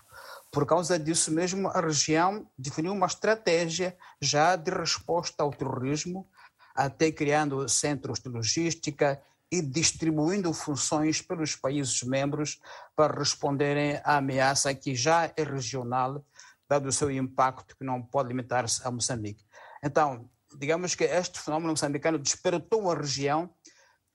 [0.50, 6.26] Por causa disso mesmo, a região definiu uma estratégia já de resposta ao terrorismo,
[6.74, 12.60] até criando centros de logística e distribuindo funções pelos países membros
[12.94, 16.24] para responderem à ameaça que já é regional,
[16.68, 19.44] dado o seu impacto que não pode limitar-se a Moçambique.
[19.82, 23.50] Então, digamos que este fenômeno moçambicano despertou a região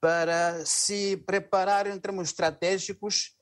[0.00, 3.34] para se preparar em termos estratégicos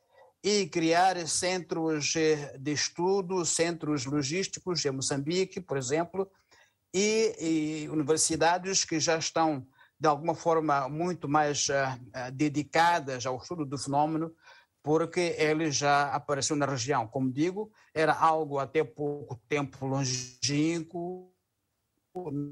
[0.43, 6.31] e criar centros eh, de estudo, centros logísticos em Moçambique, por exemplo,
[6.93, 7.37] e,
[7.85, 9.67] e universidades que já estão
[10.03, 14.35] de alguma forma muito mais uh, dedicadas ao estudo do fenômeno,
[14.83, 17.07] porque ele já apareceu na região.
[17.07, 21.33] Como digo, era algo até pouco tempo longínquo,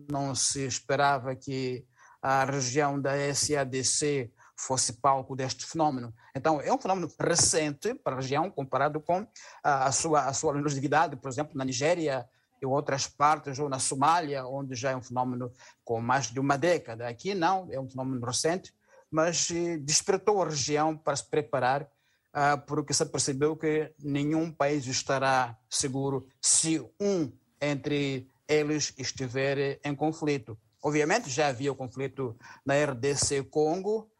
[0.08, 1.84] não se esperava que
[2.22, 6.14] a região da SADC fosse palco deste fenômeno.
[6.36, 9.26] Então, é um fenômeno recente para a região, comparado com
[9.60, 12.28] a sua, a sua longevidade, por exemplo, na Nigéria,
[12.62, 15.52] em outras partes, ou na Somália, onde já é um fenômeno
[15.84, 17.08] com mais de uma década.
[17.08, 18.72] Aqui não, é um fenômeno recente,
[19.10, 21.88] mas eh, despertou a região para se preparar,
[22.32, 29.94] ah, porque se percebeu que nenhum país estará seguro se um entre eles estiver em
[29.94, 30.58] conflito.
[30.82, 34.10] Obviamente já havia o conflito na RDC Congo,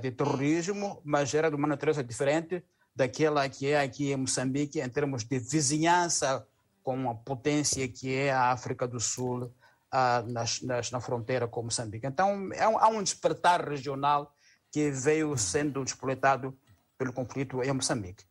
[0.00, 4.88] de terrorismo, mas era de uma natureza diferente daquela que é aqui em Moçambique, em
[4.88, 6.46] termos de vizinhança
[6.84, 9.50] com a potência que é a África do Sul
[9.90, 12.06] ah, nas, nas, na fronteira com Moçambique.
[12.06, 14.32] Então, é um, há um despertar regional
[14.70, 16.56] que veio sendo despoletado
[16.98, 18.24] pelo conflito em Moçambique.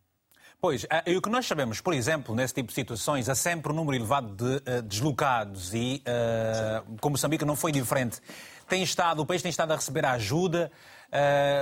[0.61, 3.71] Pois, eh, e o que nós sabemos, por exemplo, nesse tipo de situações, há sempre
[3.71, 8.21] um número elevado de uh, deslocados e, uh, como Moçambique não foi diferente,
[8.67, 10.71] tem estado, o país tem estado a receber ajuda,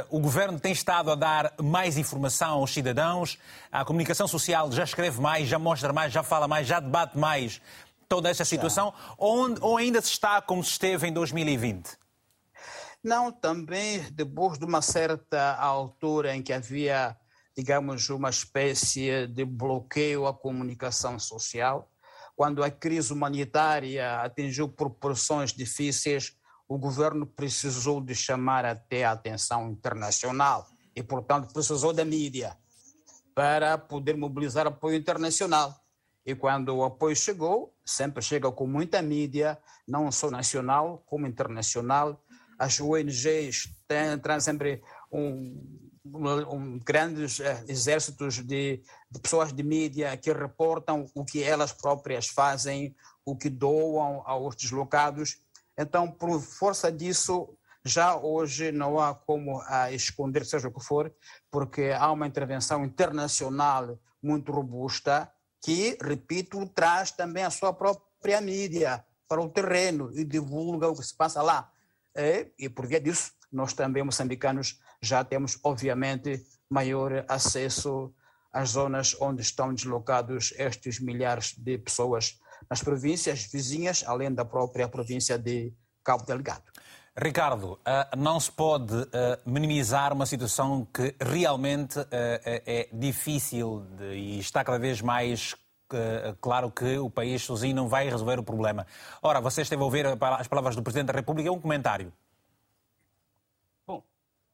[0.10, 3.38] o governo tem estado a dar mais informação aos cidadãos,
[3.72, 7.62] a comunicação social já escreve mais, já mostra mais, já fala mais, já debate mais
[8.08, 11.98] toda essa situação, ou, ou ainda se está como se esteve em 2020?
[13.04, 17.18] Não, também depois de uma certa altura em que havia
[17.56, 21.92] digamos, uma espécie de bloqueio à comunicação social.
[22.36, 26.36] Quando a crise humanitária atingiu proporções difíceis,
[26.74, 32.58] o governo precisou de chamar até a atenção internacional e, portanto, precisou da mídia
[33.36, 35.76] para poder mobilizar apoio internacional.
[36.26, 42.24] E quando o apoio chegou, sempre chega com muita mídia, não só nacional como internacional.
[42.58, 44.82] As ONGs têm, têm sempre
[45.12, 48.82] um, um, grandes uh, exércitos de,
[49.12, 54.56] de, pessoas de mídia que reportam o que elas próprias fazem, o que doam aos
[54.56, 55.42] deslocados.
[55.82, 61.12] Então, por força disso, já hoje não há como uh, esconder, seja o que for,
[61.50, 69.04] porque há uma intervenção internacional muito robusta que, repito, traz também a sua própria mídia
[69.28, 71.72] para o terreno e divulga o que se passa lá.
[72.16, 78.14] E, e por via disso, nós também, moçambicanos, já temos, obviamente, maior acesso
[78.54, 84.88] às zonas onde estão deslocados estes milhares de pessoas nas províncias vizinhas, além da própria
[84.88, 86.64] província de Cabo Delgado.
[87.18, 94.40] Ricardo, eh, não se pode eh, minimizar uma situação que realmente eh, é difícil e
[94.40, 95.56] está cada vez mais
[96.40, 98.88] claro que o país sozinho não vai resolver o problema.
[99.22, 102.14] Ora, você esteve a ouvir as palavras do Presidente da República, um comentário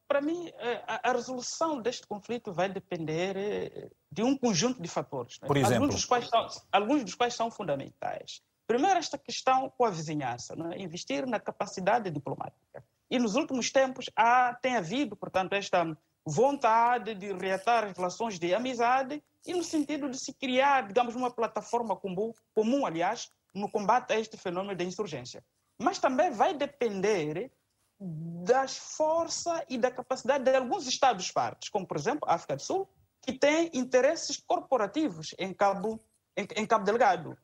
[0.08, 5.38] para mim, é, a, resolução deste conflito vai depender é, de um conjunto de fatores.
[5.40, 5.48] Né?
[5.74, 8.40] Alguns dos, quais são, alguns dos quais são fundamentais.
[8.66, 10.78] Primeiro, esta questão com a vizinhança, né?
[10.78, 12.82] investir na capacidade diplomática.
[13.10, 15.86] E nos últimos tempos há, tem havido, portanto, esta
[16.26, 21.30] vontade de reatar as relações de amizade e no sentido de se criar, digamos, uma
[21.30, 25.42] plataforma comum, comum aliás, no combate a este fenômeno da insurgência.
[25.80, 27.50] Mas também vai depender
[28.00, 32.88] das força e da capacidade de alguns Estados-partes, como, por exemplo, a África do Sul,
[33.20, 36.00] que tem interesses corporativos em Cabo,
[36.36, 37.36] em, em Cabo Delgado.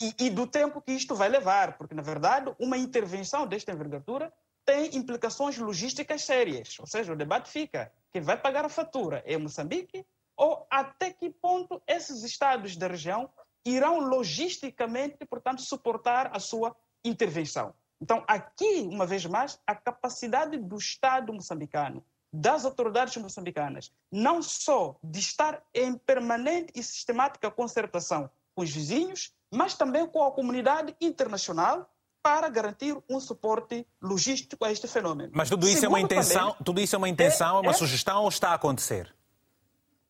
[0.00, 4.32] E, e, do tempo que isto vai levar, porque, na verdade, uma intervenção desta envergadura
[4.64, 6.76] tem implicações logísticas sérias.
[6.78, 10.04] Ou seja, o debate fica: quem vai pagar a fatura é Moçambique
[10.36, 13.30] ou até que ponto esses Estados da região
[13.64, 17.74] irão logisticamente, portanto, suportar a sua intervenção?
[18.02, 24.96] Então, aqui, uma vez mais, a capacidade do Estado moçambicano, das autoridades moçambicanas, não só
[25.04, 30.96] de estar em permanente e sistemática concertação com os vizinhos, mas também com a comunidade
[31.00, 31.88] internacional
[32.20, 35.30] para garantir um suporte logístico a este fenômeno.
[35.32, 37.70] Mas tudo isso Segundo é uma intenção, também, tudo isso é uma intenção, é, uma
[37.70, 39.14] é, sugestão ou está a acontecer?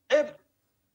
[0.08, 0.34] É,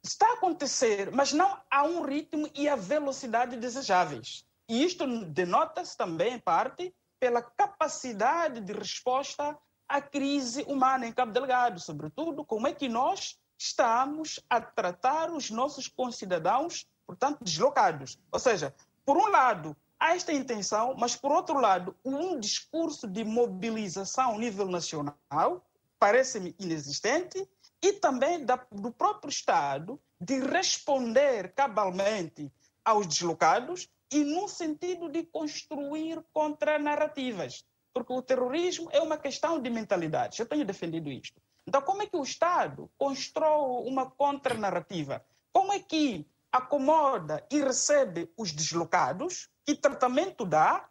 [0.04, 4.47] está a acontecer, mas não a um ritmo e a velocidade desejáveis.
[4.70, 11.32] E isto denota-se também, em parte, pela capacidade de resposta à crise humana em Cabo
[11.32, 18.20] Delgado, sobretudo como é que nós estamos a tratar os nossos concidadãos, portanto, deslocados.
[18.32, 18.76] Ou seja,
[19.06, 24.38] por um lado, há esta intenção, mas por outro lado, um discurso de mobilização a
[24.38, 25.66] nível nacional
[25.98, 27.48] parece-me inexistente
[27.82, 32.52] e também da, do próprio Estado de responder cabalmente
[32.84, 37.66] aos deslocados e no sentido de construir contranarrativas.
[37.94, 40.40] Porque o terrorismo é uma questão de mentalidade.
[40.40, 41.42] Eu tenho defendido isto.
[41.66, 45.26] Então, como é que o Estado constrói uma contranarrativa?
[45.52, 49.50] Como é que acomoda e recebe os deslocados?
[49.66, 50.90] Que tratamento dá?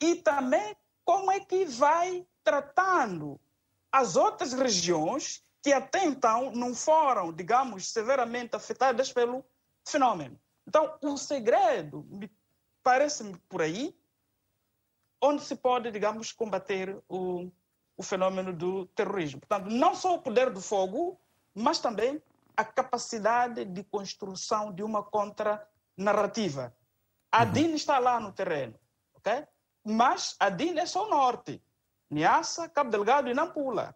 [0.00, 3.40] E também como é que vai tratando
[3.92, 9.44] as outras regiões que até então não foram, digamos, severamente afetadas pelo
[9.86, 10.38] fenômeno.
[10.66, 12.30] Então, o segredo, me
[12.88, 13.94] parece-me por aí
[15.20, 17.50] onde se pode, digamos, combater o,
[17.98, 19.40] o fenômeno do terrorismo.
[19.40, 21.20] Portanto, não só o poder do fogo,
[21.54, 22.22] mas também
[22.56, 26.74] a capacidade de construção de uma contra-narrativa.
[27.30, 27.52] A uhum.
[27.52, 28.80] DIN está lá no terreno,
[29.12, 29.46] ok?
[29.84, 31.62] Mas a DIN é só o norte.
[32.08, 33.94] Niassa, Cabo Delgado e Nampula.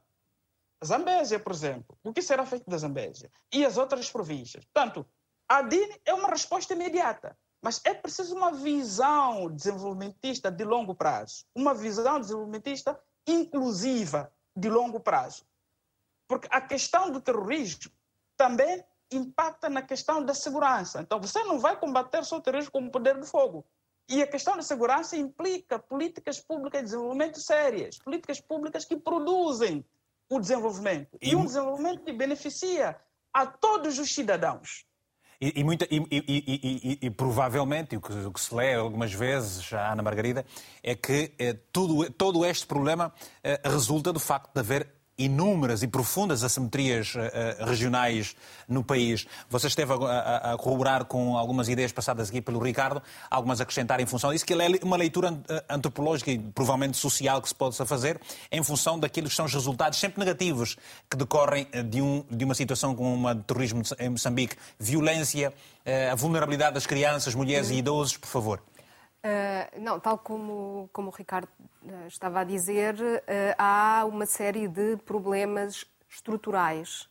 [0.85, 1.97] Zambésia, por exemplo.
[2.05, 3.31] O que será feito da Zambésia?
[3.51, 4.67] E as outras províncias.
[4.67, 5.07] Portanto,
[5.49, 7.35] a DIN é uma resposta imediata.
[7.63, 14.99] Mas é preciso uma visão desenvolvimentista de longo prazo, uma visão desenvolvimentista inclusiva de longo
[14.99, 15.47] prazo.
[16.27, 17.93] Porque a questão do terrorismo
[18.37, 21.01] também impacta na questão da segurança.
[21.01, 23.65] Então, você não vai combater só o terrorismo com o poder do fogo.
[24.09, 29.85] E a questão da segurança implica políticas públicas de desenvolvimento sérias, políticas públicas que produzem
[30.29, 31.17] o desenvolvimento.
[31.21, 32.99] E, e um desenvolvimento que beneficia
[33.33, 34.85] a todos os cidadãos.
[35.43, 39.91] E, e, muita, e, e, provavelmente, o que, o que, se lê algumas vezes a
[39.91, 40.47] Ana Margarida,
[40.85, 45.87] é que eh, tudo, todo este problema eh, resulta do facto de haver inúmeras e
[45.87, 48.35] profundas assimetrias uh, regionais
[48.69, 49.27] no país.
[49.49, 54.07] Você esteve a, corroborar com algumas ideias passadas aqui pelo Ricardo, algumas a acrescentar em
[54.07, 58.21] função disso, que é uma leitura eh, antropológica e provavelmente social que se possa fazer
[58.51, 60.77] em função daquilo que são os resultados sempre negativos
[61.11, 64.57] que decorrem de, um, de uma situação como uma de terrorismo em Moçambique.
[64.79, 65.53] Violência,
[66.11, 68.63] a vulnerabilidade das crianças, mulheres e idosos, por favor.
[69.25, 71.49] Uh, não, tal como, como o Ricardo
[71.85, 77.09] uh, estava a dizer, uh, há uma série de problemas estruturais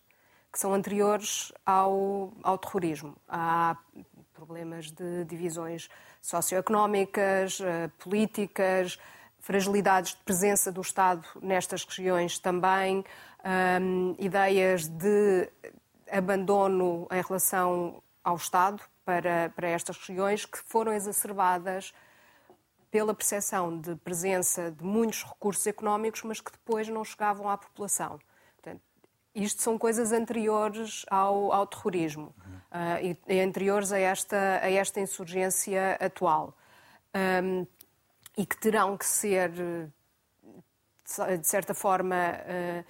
[0.52, 3.15] que são anteriores ao, ao terrorismo.
[3.30, 3.78] Há
[4.34, 5.88] problemas de divisões
[6.21, 7.60] socioeconómicas,
[8.00, 9.00] políticas,
[9.39, 13.06] fragilidades de presença do Estado nestas regiões também,
[14.19, 15.50] ideias de
[16.12, 21.93] abandono em relação ao Estado, para, para estas regiões que foram exacerbadas
[22.89, 28.19] pela percepção de presença de muitos recursos económicos, mas que depois não chegavam à população.
[28.55, 28.81] Portanto,
[29.33, 32.35] isto são coisas anteriores ao, ao terrorismo
[32.69, 36.55] uh, e, anteriores a esta, a esta insurgência atual.
[37.15, 37.65] Um,
[38.37, 42.85] e que terão que ser, de certa forma, uh,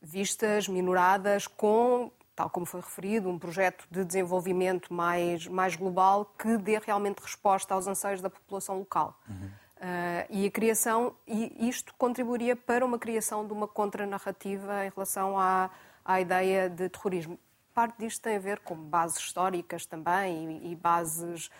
[0.00, 6.56] vistas, minoradas com tal como foi referido, um projeto de desenvolvimento mais, mais global que
[6.58, 9.18] dê realmente resposta aos anseios da população local.
[9.28, 9.46] Uhum.
[9.76, 15.38] Uh, e a criação, e isto contribuiria para uma criação de uma contranarrativa em relação
[15.38, 15.70] à,
[16.04, 17.38] à ideia de terrorismo.
[17.74, 21.50] Parte disto tem a ver com bases históricas também e, e bases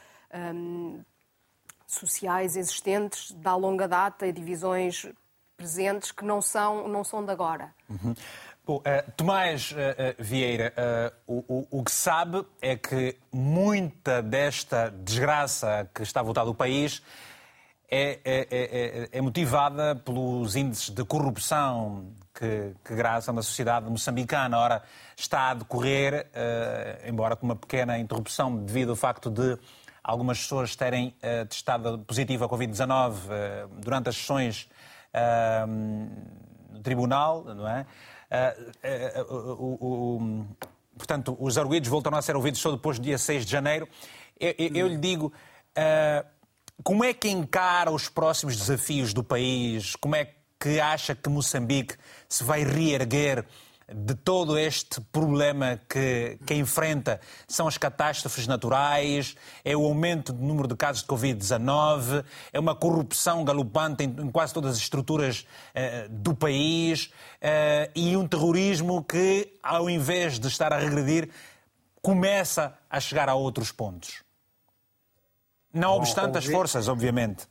[0.55, 1.03] um,
[1.87, 5.07] sociais existentes da longa data e divisões
[5.57, 7.75] presentes que não são, não são de agora.
[7.89, 8.15] Uhum.
[8.67, 10.73] Bom, uh, Tomás uh, uh, Vieira,
[11.27, 16.55] o, o, o, que sabe é que muita desta desgraça que está a voltar do
[16.55, 17.03] país
[17.91, 24.59] é, é, é, é, motivada pelos índices de corrupção que, que graçam na sociedade moçambicana.
[24.59, 24.83] Ora,
[25.15, 26.27] está a decorrer,
[27.07, 29.59] embora com uma pequena interrupção devido ao facto de
[30.03, 31.15] algumas pessoas terem
[31.51, 34.69] testado positivo a Covid-19 durante as sessões
[36.73, 37.87] no tribunal, não é?
[38.35, 40.47] Uh, uh, uh,
[40.97, 43.89] portanto, os arguídos voltam a ser ouvidos só depois do dia 6 de janeiro.
[44.41, 45.33] Eu, eu, eu lhe digo,
[46.83, 49.95] como é que encara os próximos desafios do país?
[49.97, 51.95] Como é que acha que Moçambique
[52.29, 53.45] se vai reerguer
[53.95, 60.43] de todo este problema que, que enfrenta são as catástrofes naturais, é o aumento do
[60.43, 65.47] número de casos de Covid-19, é uma corrupção galopante em, em quase todas as estruturas
[65.75, 71.31] uh, do país uh, e um terrorismo que, ao invés de estar a regredir,
[72.03, 74.25] começa a chegar a outros pontos.
[75.73, 77.49] Não obstante as forças, obviamente.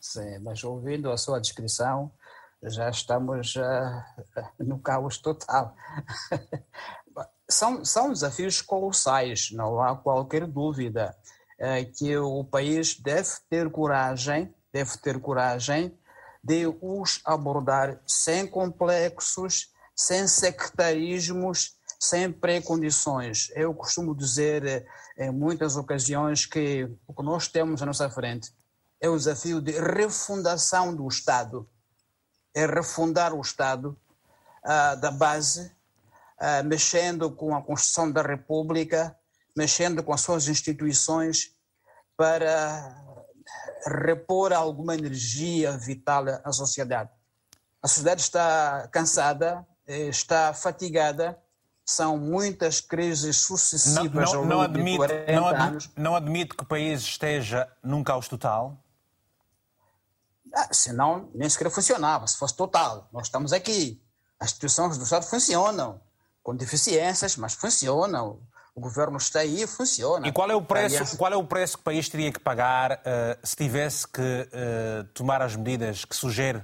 [0.00, 2.12] Sim, mas ouvindo a sua descrição,
[2.62, 4.02] já estamos uh,
[4.58, 5.74] no caos total.
[7.48, 11.16] são, são desafios colossais, não há qualquer dúvida
[11.60, 15.96] uh, que o país deve ter coragem, deve ter coragem
[16.42, 23.50] de os abordar sem complexos, sem sectarismos, sem precondições.
[23.54, 24.84] Eu costumo dizer eh,
[25.18, 28.52] em muitas ocasiões que o que nós temos à nossa frente
[29.00, 31.68] é o desafio de refundação do Estado
[32.56, 33.94] é refundar o Estado
[34.64, 35.70] uh, da base,
[36.40, 39.14] uh, mexendo com a Constituição da República,
[39.54, 41.54] mexendo com as suas instituições
[42.16, 42.96] para
[43.86, 47.10] repor alguma energia vital à sociedade.
[47.82, 51.38] A sociedade está cansada, está fatigada,
[51.84, 55.90] são muitas crises sucessivas não, não, ao longo não admite, de 40 não admite, anos.
[55.94, 58.82] Não admite que o país esteja num caos total?
[60.56, 63.10] Ah, senão, nem sequer funcionava, se fosse total.
[63.12, 64.02] Nós estamos aqui.
[64.40, 66.00] As instituições do Estado funcionam,
[66.42, 68.40] com deficiências, mas funcionam.
[68.74, 70.26] O governo está aí e funciona.
[70.26, 71.14] E qual é o preço, Aliás...
[71.14, 75.04] qual é o preço que o país teria que pagar uh, se tivesse que uh,
[75.12, 76.62] tomar as medidas que sugere?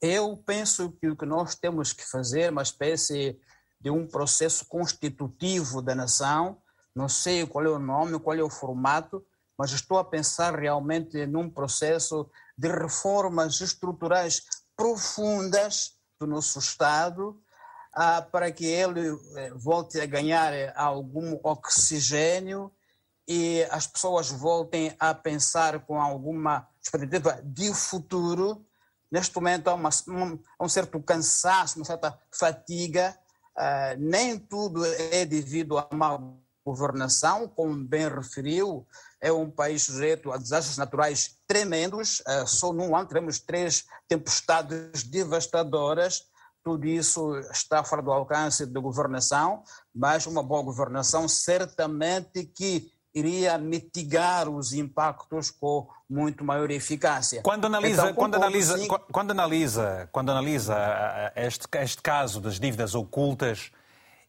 [0.00, 3.40] Eu penso que o que nós temos que fazer é uma espécie
[3.80, 6.58] de um processo constitutivo da nação.
[6.94, 9.24] Não sei qual é o nome, qual é o formato,
[9.60, 14.42] mas estou a pensar realmente num processo de reformas estruturais
[14.74, 17.38] profundas do nosso Estado,
[17.92, 22.72] ah, para que ele eh, volte a ganhar eh, algum oxigênio
[23.28, 28.64] e as pessoas voltem a pensar com alguma expectativa de futuro.
[29.12, 33.14] Neste momento há, uma, um, um certo cansaço, uma certa fatiga.
[33.54, 36.18] Uh, nem tudo é devido à má
[36.64, 38.86] governação, como bem referiu,
[39.20, 42.20] é um país sujeito a desastres naturais tremendos.
[42.20, 46.30] Uh, só num ano tivemos três tempestades devastadoras
[46.62, 49.62] tudo isso está fora do alcance da governação,
[49.94, 57.42] mas uma boa governação certamente que iria mitigar os impactos com muito maior eficácia.
[57.42, 58.88] Quando analisa, então, quando analisa, assim...
[59.10, 60.76] quando analisa, quando analisa
[61.34, 63.72] este, este caso das dívidas ocultas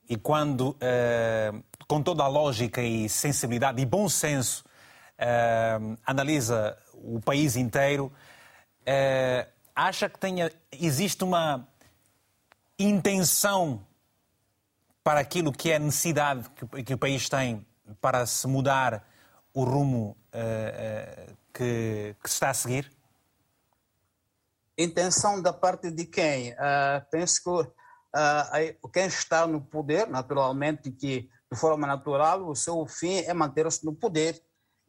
[0.10, 1.54] e quando, eh,
[1.88, 4.64] com toda a lógica e sensibilidade e bom senso,
[5.22, 8.12] eh, analisa o país inteiro,
[8.86, 11.68] eh, acha que tenha, existe uma
[12.78, 13.86] intenção
[15.04, 17.66] para aquilo que é a necessidade que, que o país tem
[18.00, 19.08] para se mudar
[19.54, 22.92] o rumo uh, uh, que, que, se está a seguir?
[24.78, 26.54] Intenção da parte de quem?
[26.54, 33.20] Uh, penso que quem está no poder, naturalmente, que de forma natural o seu fim
[33.20, 34.42] é manter-se no poder.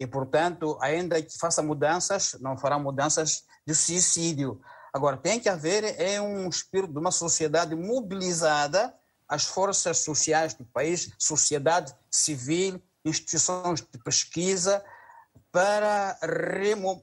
[0.02, 4.60] E, portanto, ainda que faça mudanças, não fará mudanças de suicídio.
[4.92, 8.92] Agora, tem que haver é um espírito de uma sociedade mobilizada,
[9.28, 14.84] as forças sociais do país, sociedade civil, instituições de pesquisa,
[15.52, 16.18] para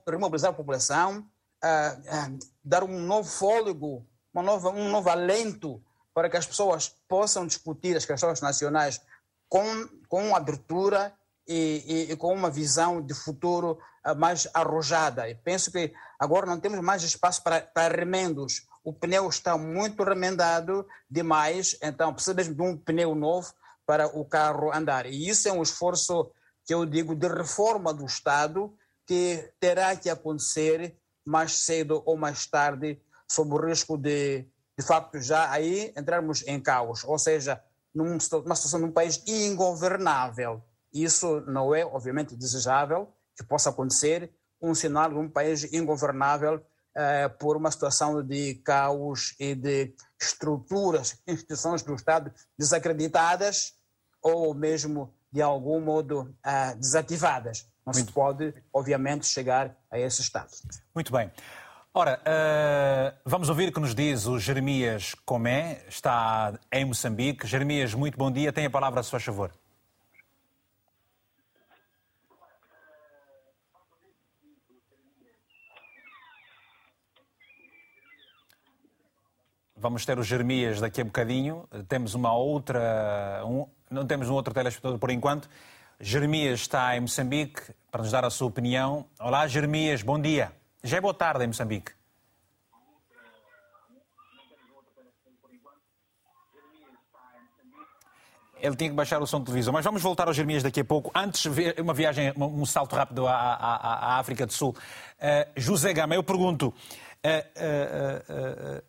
[0.06, 1.20] remobilizar a população,
[1.64, 5.82] uh, uh, dar um novo fôlego, uma nova, um novo alento
[6.14, 9.00] para que as pessoas possam discutir as questões nacionais
[9.48, 11.14] com, com abertura
[11.50, 15.28] e, e, e, com uma visão de futuro uh, mais arrojada.
[15.28, 18.68] E penso que agora não temos mais espaço para, para remendos.
[18.84, 23.52] O pneu está muito remendado demais, então precisa mesmo de um pneu novo
[23.84, 25.08] para o carro andar.
[25.08, 26.32] E isso é um esforço
[26.64, 28.72] que eu digo de reforma do Estado
[29.08, 30.96] que terá que acontecer
[31.26, 34.46] mais cedo ou mais tarde, sob o risco de,
[34.78, 37.62] de facto, já aí entrarmos em caos, ou seja,
[37.94, 40.64] numa situação num país ingovernável
[40.94, 44.32] isso não é, obviamente, desejável que possa acontecer
[44.62, 46.62] um cenário de um país ingovernável
[46.96, 53.74] eh, por uma situação de caos e de estruturas, instituições do Estado desacreditadas
[54.22, 57.66] ou mesmo, de algum modo, eh, desativadas.
[57.86, 58.08] Não Muito.
[58.08, 60.50] se pode, obviamente, chegar a esse estado.
[60.94, 61.32] Muito bem.
[61.92, 67.48] Ora, uh, vamos ouvir o que nos diz o Jeremias Comé, está em Moçambique.
[67.48, 68.54] Jeremias, muito bom dia.
[68.54, 69.52] Tem a palavra, a sua favor.
[79.82, 81.66] Vamos ter o Jeremias daqui a bocadinho.
[81.88, 83.42] Temos uma outra.
[83.46, 85.50] Um, não temos um outro telespectador por enquanto.
[86.02, 89.06] Jeremias está em Moçambique para nos dar a sua opinião.
[89.18, 90.52] Olá, Jeremias, bom dia.
[90.84, 91.94] Já é boa tarde em Moçambique.
[98.62, 99.72] Ele tinha que baixar o som de televisão.
[99.72, 101.10] Mas vamos voltar ao Jeremias daqui a pouco.
[101.16, 101.46] Antes,
[101.80, 104.72] uma viagem, um salto rápido à, à, à África do Sul.
[104.72, 106.68] Uh, José Gama, eu pergunto.
[106.68, 107.30] Uh,
[108.36, 108.89] uh,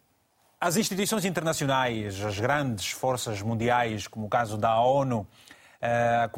[0.61, 5.27] as instituições internacionais, as grandes forças mundiais, como o caso da ONU,
[5.81, 6.29] eh,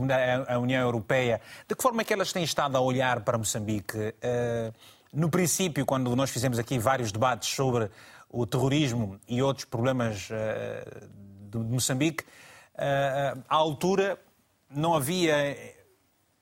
[0.47, 4.15] a União Europeia, de que forma é que elas têm estado a olhar para Moçambique?
[4.23, 4.73] Eh,
[5.13, 7.91] no princípio, quando nós fizemos aqui vários debates sobre
[8.31, 10.85] o terrorismo e outros problemas eh,
[11.51, 12.25] de Moçambique,
[13.49, 14.19] à altura
[14.71, 15.35] não havia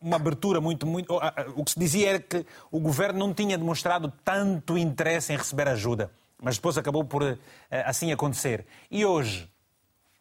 [0.00, 1.18] uma abertura muito, muito.
[1.56, 5.66] O que se dizia era que o governo não tinha demonstrado tanto interesse em receber
[5.66, 6.10] ajuda
[6.42, 7.38] mas depois acabou por eh,
[7.84, 8.66] assim acontecer.
[8.90, 9.50] E hoje,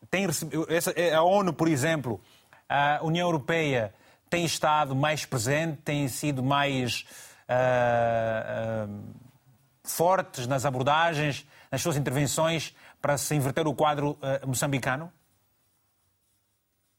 [0.10, 2.20] tem recebido, eh, a ONU, por exemplo,
[2.68, 3.94] a União Europeia
[4.30, 7.06] tem estado mais presente, tem sido mais
[7.50, 9.04] uh, uh,
[9.84, 15.12] fortes nas abordagens, nas suas intervenções para se inverter o quadro uh, moçambicano?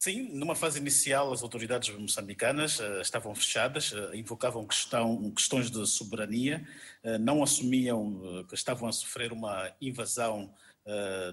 [0.03, 5.87] Sim, numa fase inicial as autoridades moçambicanas uh, estavam fechadas, uh, invocavam questão, questões de
[5.87, 6.67] soberania,
[7.05, 10.51] uh, não assumiam que estavam a sofrer uma invasão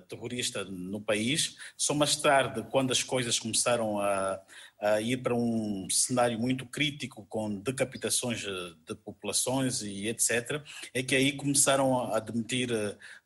[0.07, 1.55] terrorista no país.
[1.75, 4.39] Só mais tarde, quando as coisas começaram a,
[4.79, 10.61] a ir para um cenário muito crítico, com decapitações de populações e etc.,
[10.93, 12.69] é que aí começaram a admitir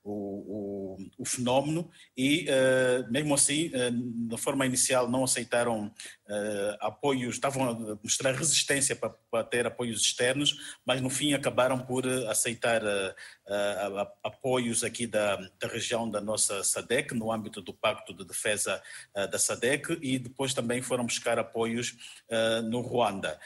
[0.03, 6.77] o, o, o fenómeno e, uh, mesmo assim, uh, na forma inicial não aceitaram uh,
[6.79, 12.07] apoios, estavam a mostrar resistência para, para, ter apoios externos, mas no fim acabaram por
[12.29, 12.81] aceitar
[14.23, 18.81] apoios aqui da, da, região da nossa SADEC, no âmbito do Pacto de Defesa
[19.13, 21.97] da SADEC, e depois também foram buscar apoios
[22.69, 23.37] no Ruanda.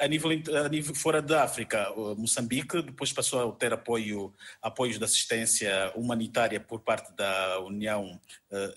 [0.00, 0.30] a, nível,
[0.64, 5.53] a nível fora da África, Moçambique depois passou a ter apoio, apoios de assistência
[5.94, 8.20] humanitária por parte da União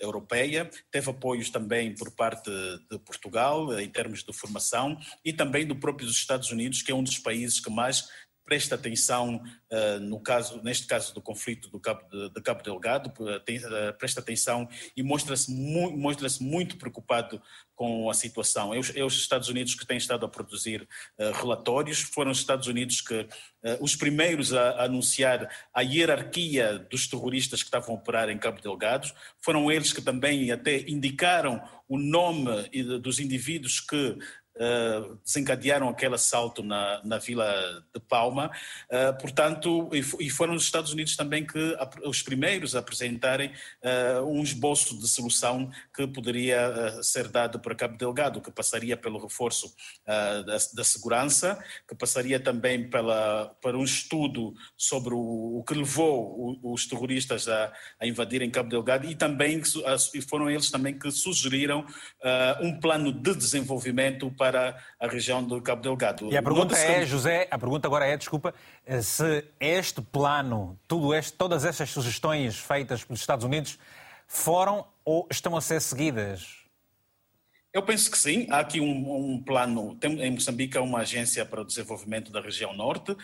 [0.00, 2.50] Europeia, teve apoios também por parte
[2.90, 6.90] de Portugal, eh, em termos de formação, e também do próprio dos Estados Unidos, que
[6.90, 8.08] é um dos países que mais
[8.48, 13.12] presta atenção uh, no caso, neste caso do conflito do Cabo de, de Cabo Delgado,
[13.44, 17.40] tem, uh, presta atenção e mostra-se mu mostra muito preocupado
[17.76, 18.74] com a situação.
[18.74, 20.88] É os, é os, Estados Unidos que têm estado a produzir
[21.18, 23.28] uh, relatórios, foram os Estados Unidos que
[23.80, 28.62] os primeiros a, a, anunciar a hierarquia dos terroristas que estavam a operar em Cabo
[28.62, 32.68] Delgado, foram eles que também até indicaram o nome
[33.00, 34.16] dos indivíduos que
[34.58, 37.46] Uh, desencadearam aquele assalto na, na Vila
[37.94, 38.50] de Palma,
[38.90, 44.24] uh, portanto, e, e, foram os Estados Unidos também que os primeiros a apresentarem uh,
[44.26, 49.72] um esboço de solução que poderia ser dado para Cabo Delgado, que passaria pelo reforço
[50.04, 51.56] da, da, segurança,
[51.86, 57.46] que passaria também pela, para um estudo sobre o, o que levou o, os terroristas
[57.46, 59.62] a, a, invadirem Cabo Delgado e também
[60.28, 61.86] foram eles também que sugeriram
[62.60, 66.32] um plano de desenvolvimento para para a região do Cabo Delgado.
[66.32, 68.54] E a pergunta é, José, a pergunta agora é, desculpa,
[69.02, 73.78] se este plano, tudo este, todas estas sugestões feitas pelos Estados Unidos
[74.26, 76.58] foram ou estão a ser seguidas?
[77.70, 78.46] Eu penso que sim.
[78.50, 79.94] Há aqui um, um plano.
[79.96, 83.12] Tem, em Moçambique há uma agência para o desenvolvimento da região norte.
[83.12, 83.18] Uh,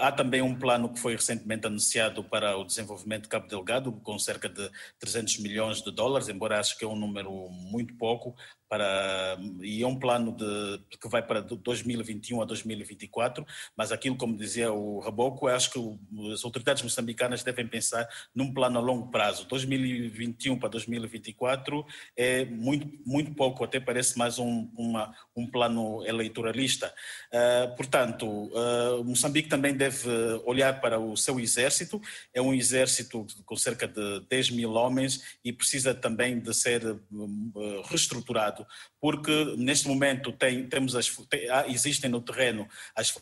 [0.00, 4.18] há também um plano que foi recentemente anunciado para o desenvolvimento de Cabo Delgado, com
[4.18, 8.34] cerca de 300 milhões de dólares, embora acho que é um número muito pouco
[8.70, 13.44] para, e é um plano de, que vai para 2021 a 2024,
[13.76, 18.78] mas aquilo, como dizia o Raboco, acho que as autoridades moçambicanas devem pensar num plano
[18.78, 19.44] a longo prazo.
[19.48, 21.84] 2021 para 2024
[22.16, 26.94] é muito, muito pouco, até parece mais um, uma, um plano eleitoralista.
[27.32, 30.08] Uh, portanto, uh, Moçambique também deve
[30.44, 32.00] olhar para o seu exército,
[32.32, 37.82] é um exército com cerca de 10 mil homens e precisa também de ser uh,
[37.88, 38.59] reestruturado
[39.00, 43.14] porque neste momento tem, temos as, tem, existem no terreno as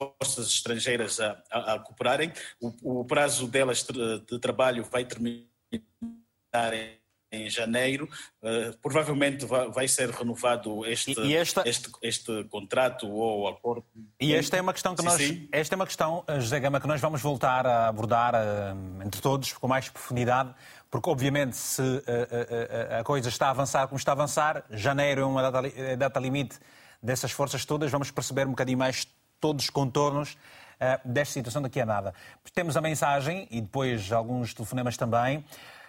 [0.00, 5.46] forças estrangeiras a, a, a cooperarem, o, o, prazo delas de trabalho vai terminar
[6.72, 7.03] em
[7.34, 8.08] em janeiro,
[8.42, 11.62] uh, provavelmente vai, vai, ser renovado este, e esta...
[11.68, 13.84] este, este contrato ou acordo.
[14.20, 15.48] E esta é uma questão que sim, nós, sim.
[15.52, 19.20] esta é uma questão, eh, José Gama, que nós vamos voltar a abordar uh, entre
[19.20, 20.54] todos com mais profundidade,
[20.90, 25.24] porque obviamente se uh, a coisa está a avançar como está a avançar, janeiro é
[25.24, 26.58] uma data, é data limite
[27.02, 29.06] dessas forças todas, vamos perceber um bocadinho mais
[29.40, 30.36] todos os contornos
[31.04, 32.12] desta situação daqui a nada.
[32.52, 35.44] Temos a mensagem e depois alguns telefonemas também.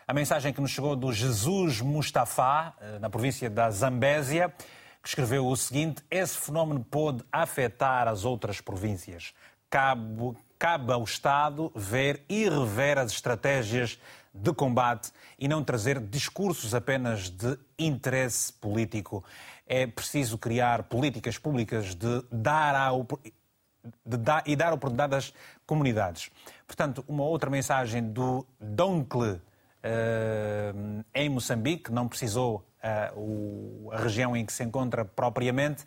[0.08, 4.54] A mensagem que nos chegou do Jesus Mustafa, na província da Zambésia,
[5.02, 9.34] que escreveu o seguinte: Esse fenómeno pode afetar as outras províncias.
[9.68, 14.00] Cabe, cabe ao Estado ver e rever as estratégias
[14.32, 19.24] de combate e não trazer discursos apenas de interesse político.
[19.66, 22.76] É preciso criar políticas públicas de dar
[24.06, 25.34] de e dar oportunidade às
[25.66, 26.30] comunidades.
[26.68, 29.55] Portanto, uma outra mensagem do Donkle uh,
[31.14, 32.66] em Moçambique, não precisou
[33.16, 35.86] o, a região em que se encontra propriamente.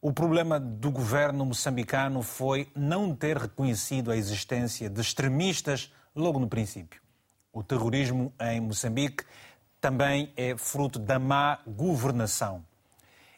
[0.00, 6.48] O problema do governo moçambicano foi não ter reconhecido a existência de extremistas logo no
[6.48, 7.00] princípio.
[7.52, 9.24] O terrorismo em Moçambique
[9.80, 12.64] também é fruto da má governação.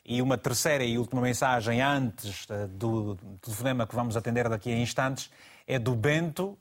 [0.06, 4.76] E uma terceira e última mensagem antes eh, do telefonema que vamos atender daqui a
[4.76, 5.30] instantes
[5.66, 6.58] é do Bento.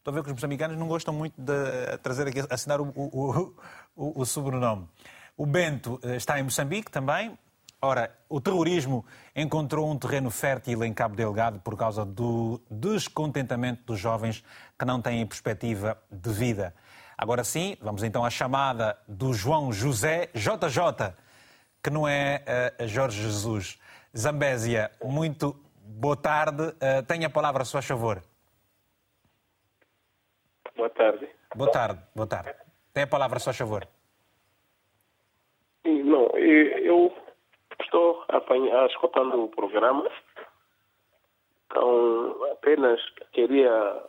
[0.00, 3.54] Estou a ver que os moçambicanos não gostam muito de trazer aqui, assinar o, o,
[3.94, 4.88] o, o sobrenome.
[5.36, 7.38] O Bento eh, está em Moçambique também,
[7.82, 13.98] Ora, o terrorismo encontrou um terreno fértil em Cabo Delgado por causa do descontentamento dos
[13.98, 14.44] jovens
[14.78, 16.74] que não têm perspectiva de vida.
[17.16, 21.14] Agora sim, vamos então à chamada do João José JJ,
[21.82, 23.78] que não é uh, Jorge Jesus.
[24.14, 26.62] Zambésia, muito boa tarde.
[26.62, 28.22] Uh, tenha a palavra, a sua favor.
[30.80, 31.28] Boa tarde.
[31.54, 32.54] Boa tarde, boa tarde.
[32.94, 33.86] Tem a palavra, a sua favor.
[35.84, 37.14] Não, eu
[37.82, 38.24] estou
[38.88, 40.10] escutando o programa,
[41.66, 42.98] então apenas
[43.30, 44.02] queria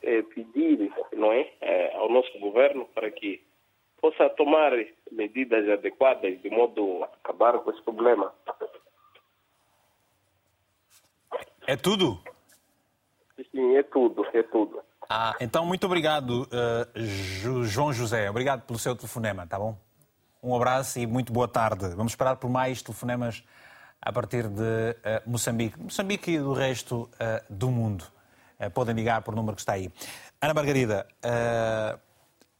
[0.00, 3.44] é, pedir não é, é, ao nosso governo para que
[4.00, 4.72] possa tomar
[5.12, 8.32] medidas adequadas de modo a acabar com esse problema.
[11.66, 12.18] É tudo?
[13.52, 14.87] Sim, é tudo, é tudo.
[15.10, 18.28] Ah, então muito obrigado, uh, João José.
[18.28, 19.74] Obrigado pelo seu telefonema, tá bom?
[20.42, 21.88] Um abraço e muito boa tarde.
[21.96, 23.42] Vamos esperar por mais telefonemas
[24.02, 24.94] a partir de uh,
[25.24, 25.80] Moçambique.
[25.80, 28.04] Moçambique e do resto uh, do mundo.
[28.74, 29.90] podem ligar por número que está aí.
[30.42, 31.06] Ana Margarida,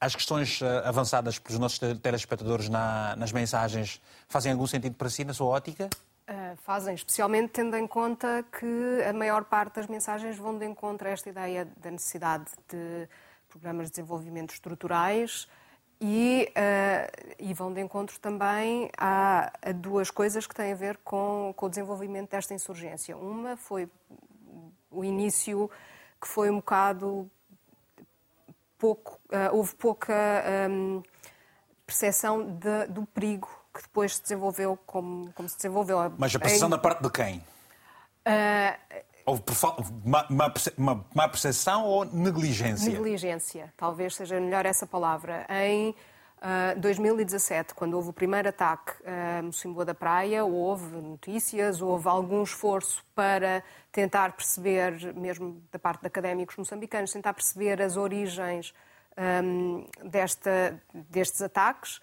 [0.00, 5.34] as questões avançadas pelos nossos telespectadores na, nas mensagens fazem algum sentido para si, na
[5.34, 5.90] sua ótica?
[6.28, 11.08] Uh, fazem, especialmente tendo em conta que a maior parte das mensagens vão de encontro
[11.08, 13.08] a esta ideia da necessidade de
[13.48, 15.48] programas de desenvolvimento estruturais
[15.98, 20.98] e, uh, e vão de encontro também a, a, duas coisas que têm a ver
[20.98, 23.16] com, com o desenvolvimento desta insurgência.
[23.16, 23.88] Uma foi
[24.90, 25.70] o início
[26.20, 27.30] que foi um bocado
[28.76, 30.14] pouco, uh, houve pouca
[30.70, 31.02] um,
[31.86, 33.48] percepção de, do perigo
[33.78, 36.12] que depois se desenvolveu como, como se desenvolveu.
[36.18, 36.70] Mas a percepção em...
[36.72, 37.38] da parte de quem?
[38.26, 39.08] Uh...
[39.24, 39.42] Houve
[40.06, 40.26] uma,
[40.78, 42.90] uma, uma percepção ou negligência?
[42.90, 45.46] Negligência, talvez seja melhor essa palavra.
[45.50, 52.08] Em uh, 2017, quando houve o primeiro ataque uh, Mocimboa da Praia, houve notícias, houve
[52.08, 53.62] algum esforço para
[53.92, 58.72] tentar perceber, mesmo da parte de académicos moçambicanos, tentar perceber as origens
[59.44, 62.00] um, desta, destes ataques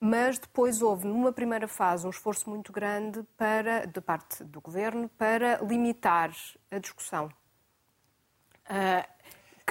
[0.00, 5.08] mas depois houve, numa primeira fase, um esforço muito grande para, de parte do governo
[5.16, 6.30] para limitar
[6.70, 7.30] a discussão.
[8.68, 9.06] Uh,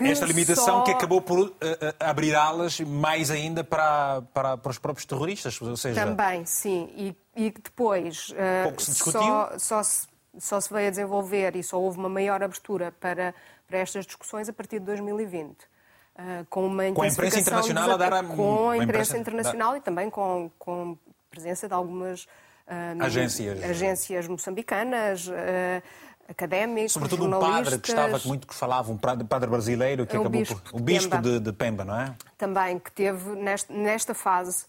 [0.02, 0.84] Esta limitação só...
[0.84, 1.54] que acabou por uh,
[2.00, 6.04] abrir alas mais ainda para, para, para, os próprios terroristas, ou seja...
[6.04, 6.92] Também, sim.
[6.96, 9.22] E, e depois uh, Pouco se discutiu.
[9.22, 10.08] Só, só, se,
[10.40, 13.36] só se veio a desenvolver e só houve uma maior abertura para,
[13.68, 15.75] para estas discussões a partir de 2020.
[16.18, 18.24] Uh, com uma com a imprensa internacional a dar a...
[18.24, 19.78] com a imprensa, imprensa internacional da...
[19.80, 20.98] e também com, com
[21.30, 23.62] presença de algumas uh, agências.
[23.62, 25.84] agências moçambicanas uh,
[26.30, 30.40] académicos sobretudo um padre que estava muito que falava um padre brasileiro que o acabou
[30.40, 32.16] bispo por, o bispo de, de, Pemba não é?
[32.38, 34.68] Também que teve nesta, nesta fase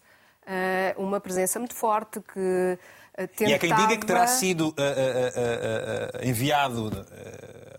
[0.97, 2.77] uma presença muito forte que
[3.17, 3.51] Tentava...
[3.51, 7.07] E há quem diga que terá sido uh, uh, uh, enviado,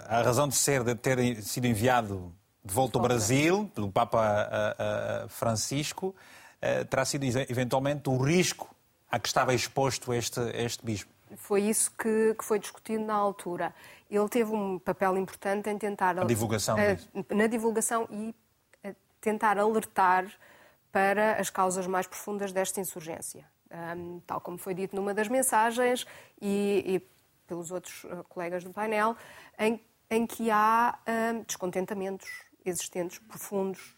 [0.08, 2.34] a razão de ser de ter sido enviado
[2.68, 8.70] de volta ao Brasil, pelo Papa uh, uh, Francisco, uh, terá sido eventualmente o risco
[9.10, 11.10] a que estava exposto este, este bispo.
[11.38, 13.74] Foi isso que, que, foi discutido na altura.
[14.10, 16.18] Ele teve um papel importante em tentar...
[16.20, 16.78] A divulgação.
[17.34, 18.36] na divulgação e
[19.20, 20.26] tentar alertar
[20.92, 23.46] para as causas mais profundas desta insurgência.
[23.70, 26.06] Um, tal como foi dito numa das mensagens
[26.42, 27.00] e, e
[27.46, 29.16] pelos outros colegas do painel,
[29.60, 33.96] em, em que há um, descontentamentos existentes profundos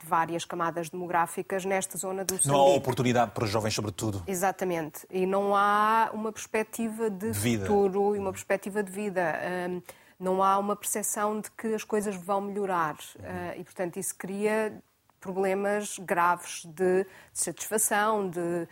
[0.00, 2.48] de várias camadas demográficas nesta zona do Moçambique.
[2.48, 4.22] Não há oportunidade para os jovens, sobretudo.
[4.26, 5.06] Exatamente.
[5.10, 7.64] E não há uma perspectiva de vida.
[7.64, 9.34] futuro e uma perspectiva de vida.
[9.70, 9.82] Um,
[10.18, 12.94] não há uma percepção de que as coisas vão melhorar.
[12.94, 14.80] Uh, e, portanto, isso cria
[15.20, 18.68] problemas graves de satisfação, de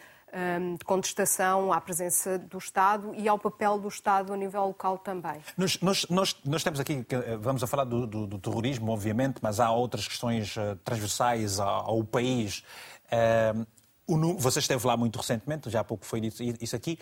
[0.79, 5.41] de contestação à presença do Estado e ao papel do Estado a nível local também.
[5.59, 9.41] Nós, nós, nós, nós temos aqui, eh, vamos a falar do, do, do, terrorismo, obviamente,
[9.43, 12.65] mas há outras questões eh, transversais ao, ao país.
[13.13, 16.99] Um, você esteve lá muito recentemente, já há pouco foi dito isso aqui.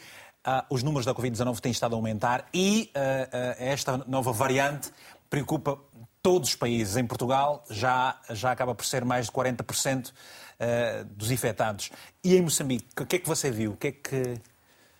[0.47, 4.91] Uh, os números da Covid-19 têm estado a aumentar e uh, esta nova variante
[5.28, 5.78] preocupa
[6.22, 6.97] todos os países.
[6.97, 10.12] Em Portugal já, já acaba por ser mais de 40%
[10.61, 11.90] uh, dos infectados.
[12.22, 13.72] E em Moçambique, o que é que você viu?
[13.72, 14.40] O que é que...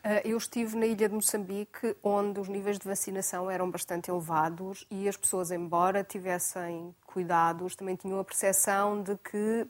[0.03, 4.87] Eh, eu estive na ilha de Moçambique, onde os níveis de vacinação eram bastante elevados
[4.91, 9.67] e as pessoas, embora tivessem cuidados, também tinham a percepção de que,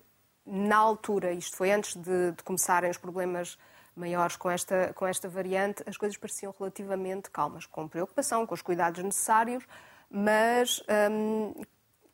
[0.47, 3.59] na altura, isto foi antes de, de começarem os problemas
[3.97, 8.62] maiores com esta, com esta variante, as coisas pareciam relativamente calmas, com preocupação, com os
[8.62, 9.64] cuidados necessários,
[10.09, 10.80] mas
[11.11, 11.55] hum,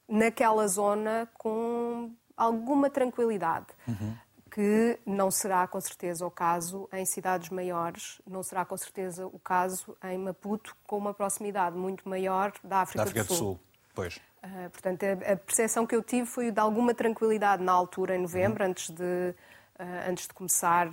[0.09, 3.67] naquela zona com alguma tranquilidade.
[3.87, 4.15] Uhum.
[4.51, 9.39] Que não será com certeza o caso em cidades maiores, não será com certeza o
[9.39, 13.37] caso em Maputo, com uma proximidade muito maior da África, da África do, Sul.
[13.37, 13.61] do Sul.
[13.95, 14.17] Pois.
[14.17, 18.21] Uh, portanto, a, a, percepção que eu tive foi de alguma tranquilidade na altura, em
[18.21, 18.71] novembro, uhum.
[18.71, 20.89] antes, de, uh, antes de começar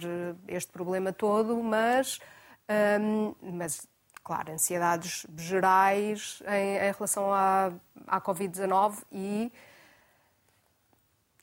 [0.48, 2.20] este problema todo, mas,
[3.00, 3.88] um, mas
[4.24, 7.72] claro, ansiedades gerais em, em relação à,
[8.08, 9.52] à Covid-19 e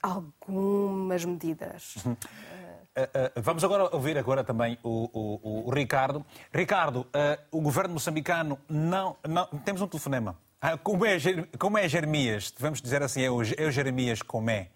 [0.02, 1.96] algumas medidas.
[1.96, 6.24] Uh, uh, vamos agora ouvir agora também o, o, o Ricardo.
[6.52, 7.06] Ricardo, uh,
[7.50, 10.36] o governo moçambicano não, não, Temos um telefonema.
[10.60, 11.16] Ah, como, é,
[11.58, 12.52] como é Jeremias?
[12.58, 14.68] Vamos dizer assim, eu, eu Jeremias, como é?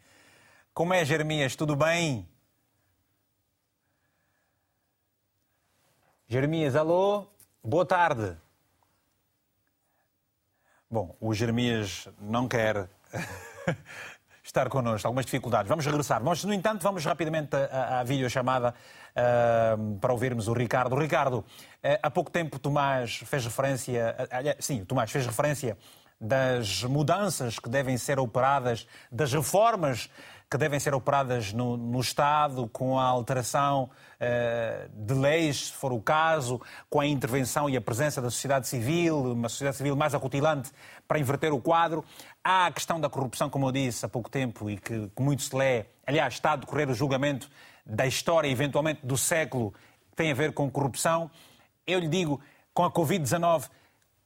[0.73, 1.55] Como é Jeremias?
[1.55, 2.27] Tudo bem?
[6.27, 7.27] Jeremias, alô?
[7.63, 8.35] Boa tarde.
[10.91, 12.89] Bom, o Jeremias não quer
[14.45, 15.69] estar connosco, algumas dificuldades.
[15.69, 16.23] Vamos regressar.
[16.23, 18.75] Mas, no entanto, vamos rapidamente à, à videochamada
[19.11, 20.95] uh, para ouvirmos o Ricardo.
[20.95, 21.45] Ricardo, uh,
[22.03, 25.79] há pouco tempo Tomás fez referência, uh, sim, Tomás fez referência
[26.21, 30.09] das mudanças que devem ser operadas, das reformas
[30.51, 33.91] que devem ser operadas no, no Estado, com a alteração
[34.21, 38.69] uh, de leis, se for o caso, com a intervenção e a presença da sociedade
[38.69, 40.71] civil, uma sociedade civil mais acutilante
[41.09, 42.05] para inverter o quadro.
[42.47, 45.43] Há a questão da corrupção, como eu disse há pouco tempo, e que, que muito
[45.43, 47.51] se lê, aliás, está a decorrer o julgamento
[47.87, 49.73] da história, eventualmente do século,
[50.11, 51.31] que tem a ver com corrupção.
[51.87, 52.39] Eu lhe digo,
[52.75, 53.71] com a Covid-19,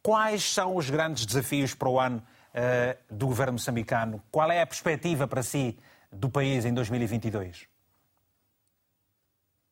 [0.02, 4.20] quais são os grandes desafios para o ano uh, do governo moçambicano?
[4.32, 5.78] Qual é a perspectiva para si
[6.10, 7.68] do país em 2022?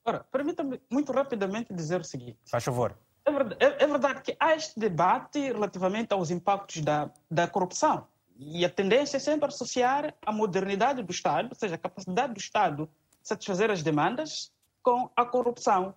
[0.05, 2.39] Ora, permita-me muito rapidamente dizer o seguinte.
[2.45, 2.97] Faz favor.
[3.25, 8.07] É verdade, é, é verdade, que há este debate relativamente aos impactos da, da corrupção.
[8.39, 12.39] E a tendência é sempre associar a modernidade do Estado, ou seja, a capacidade do
[12.39, 12.89] Estado
[13.23, 15.95] de satisfazer as demandas, com a corrupção.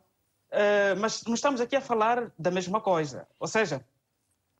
[0.51, 3.27] Uh, mas não estamos aqui a falar da mesma coisa.
[3.39, 3.85] Ou seja,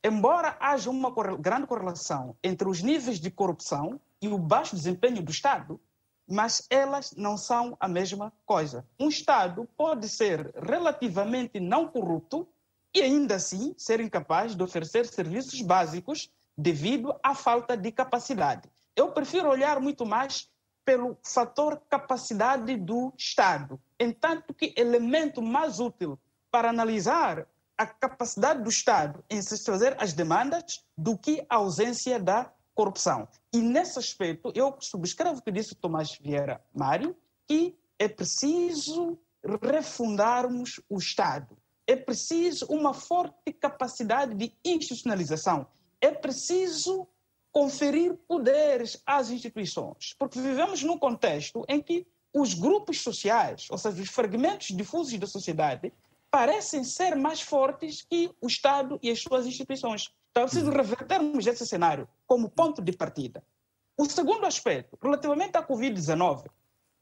[0.03, 5.31] embora haja uma grande correlação entre os níveis de corrupção e o baixo desempenho do
[5.31, 5.79] Estado,
[6.27, 8.85] mas elas não são a mesma coisa.
[8.99, 12.47] Um Estado pode ser relativamente não corrupto
[12.93, 18.69] e ainda assim ser incapaz de oferecer serviços básicos devido à falta de capacidade.
[18.93, 20.49] Eu prefiro olhar muito mais
[20.83, 26.19] pelo fator capacidade do Estado, entanto que elemento mais útil
[26.51, 27.47] para analisar
[27.77, 33.25] a capacidade do Estado em satisfazer as demandas do que a ausência da corrupção.
[33.53, 37.15] E nesse aspecto, eu subscrevo o que disse Tomás Vieira Mário,
[37.47, 39.17] que é preciso
[39.61, 41.57] refundarmos o Estado.
[41.87, 45.65] É preciso uma forte capacidade de institucionalização.
[46.01, 47.07] É preciso
[47.51, 54.01] conferir poderes às instituições, porque vivemos num contexto em que os grupos sociais, ou seja,
[54.01, 55.91] os fragmentos difusos da sociedade,
[56.29, 60.13] parecem ser mais fortes que o Estado e as suas instituições.
[60.31, 63.43] Então, é preciso revertermos esse cenário como ponto de partida.
[63.97, 66.45] O segundo aspecto, relativamente à Covid-19,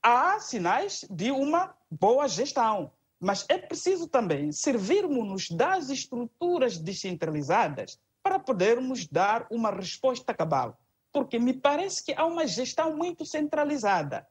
[0.02, 8.40] há sinais de uma boa gestão, mas é preciso também servirmos-nos das estruturas descentralizadas para
[8.40, 10.78] podermos dar uma resposta cabal.
[11.14, 14.28] Porque me parece que há uma gestão muito centralizada.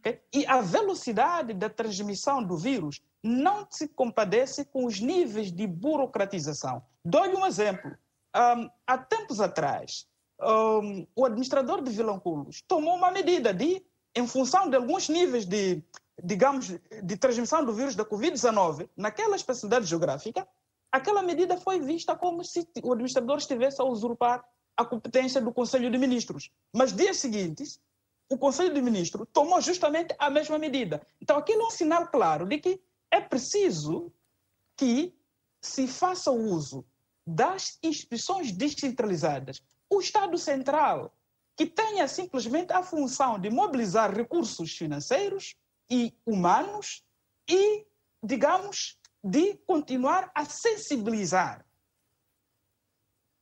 [0.00, 0.20] Okay?
[0.34, 6.82] E a velocidade da transmissão do vírus não se compadece com os níveis de burocratização.
[7.04, 7.96] Dou-lhe um exemplo.
[8.34, 10.08] Um, há tempos atrás,
[10.42, 13.80] um, o administrador de Vilanculos tomou uma medida de,
[14.12, 15.84] em função de alguns níveis de,
[16.20, 16.66] digamos,
[17.00, 20.46] de transmissão do vírus da Covid-19 naquela especialidade geográfica,
[20.96, 24.44] aquela medida foi vista como se o administrador estivesse a usurpar
[24.76, 26.50] a competência do Conselho de Ministros.
[26.74, 27.80] Mas dias seguintes,
[28.28, 31.06] o Conselho de Ministros tomou justamente a mesma medida.
[31.20, 32.80] Então, aquilo é um sinal claro de que
[33.10, 34.12] é preciso
[34.76, 35.14] que
[35.62, 36.84] se faça uso
[37.26, 39.62] das instituições descentralizadas.
[39.88, 41.14] O Estado Central,
[41.56, 45.56] que tenha simplesmente a função de mobilizar recursos financeiros
[45.90, 47.02] e humanos
[47.48, 47.86] e,
[48.22, 51.66] digamos, de continuar a sensibilizar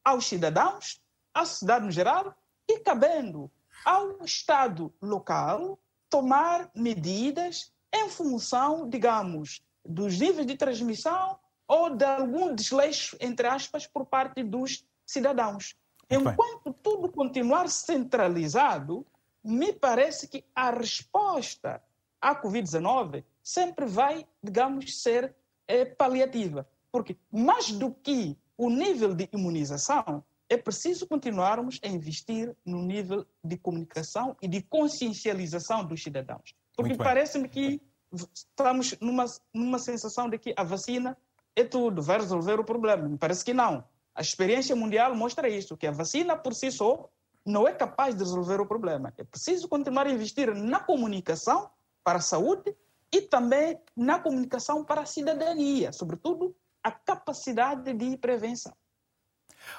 [0.03, 0.99] aos cidadãos,
[1.35, 2.35] à sociedade no geral
[2.67, 3.51] e cabendo
[3.85, 5.79] ao Estado local
[6.09, 13.87] tomar medidas em função, digamos, dos níveis de transmissão ou de algum desleixo, entre aspas,
[13.87, 15.77] por parte dos cidadãos.
[16.11, 16.81] Muito Enquanto bem.
[16.83, 19.07] tudo continuar centralizado,
[19.43, 21.83] me parece que a resposta
[22.23, 25.37] à Covid-19 sempre vai, digamos, ser
[25.67, 26.67] é, paliativa.
[26.91, 33.27] Porque mais do que o nível de imunização, é preciso continuarmos a investir no nível
[33.43, 36.55] de comunicação e de consciencialização dos cidadãos.
[36.77, 37.81] Porque parece-me que
[38.13, 41.17] estamos numa, numa sensação de que a vacina
[41.57, 43.09] é tudo, vai resolver o problema.
[43.09, 43.85] Me parece que não.
[44.15, 47.09] A experiência mundial mostra isso, que a vacina por si só
[47.45, 49.13] não é capaz de resolver o problema.
[49.19, 51.71] É preciso continuar a investir na comunicação
[52.03, 52.75] para a saúde
[53.15, 56.53] e também na comunicação para a cidadania, sobretudo
[56.83, 58.73] a capacidade de prevenção.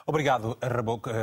[0.08, 0.58] Obrigado,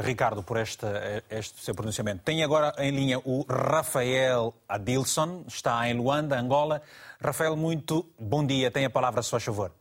[0.05, 0.87] Ricardo, por este,
[1.31, 2.23] este, seu pronunciamento.
[2.23, 6.83] Tem agora em linha o Rafael Adilson, está em Luanda, Angola.
[7.19, 8.71] Rafael, muito bom dia.
[8.71, 9.73] Tem a palavra, a sua favor.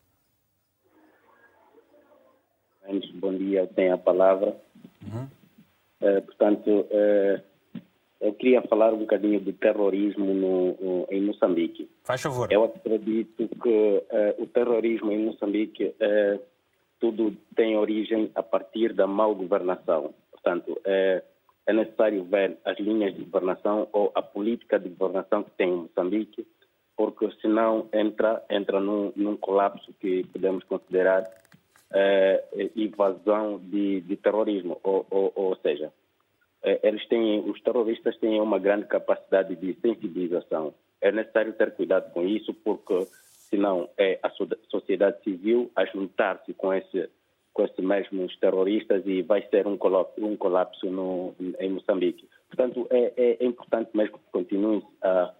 [3.15, 4.55] Bom dia, tem a palavra.
[5.03, 5.27] Uhum.
[6.01, 7.50] Uh, portanto, uh,
[8.21, 11.89] eu queria falar um bocadinho de terrorismo no, no, em Moçambique.
[12.03, 12.51] Faz favor.
[12.51, 15.93] Eu acredito que uh, o terrorismo em Moçambique
[16.99, 20.13] tudo tem origem a partir da mal governação.
[20.31, 25.69] Portanto, é necessário ver as linhas de governação ou a política de governação que tem
[25.69, 26.45] em Moçambique,
[26.95, 31.23] porque senão entra, entra num, num colapso que podemos considerar
[32.75, 35.91] invasão de, de terrorismo, ou, ou, ou seja,
[36.63, 40.73] eles têm, os terroristas têm uma grande capacidade de sensibilização.
[41.01, 43.07] É necessário ter cuidado com isso, porque
[43.49, 44.29] senão é a
[44.69, 47.09] sociedade civil a juntar-se com esse
[47.53, 52.25] com esses mesmos terroristas e vai ser um colapso, um colapso no, em Moçambique.
[52.47, 55.33] Portanto, é, é, é importante mesmo que continuem a,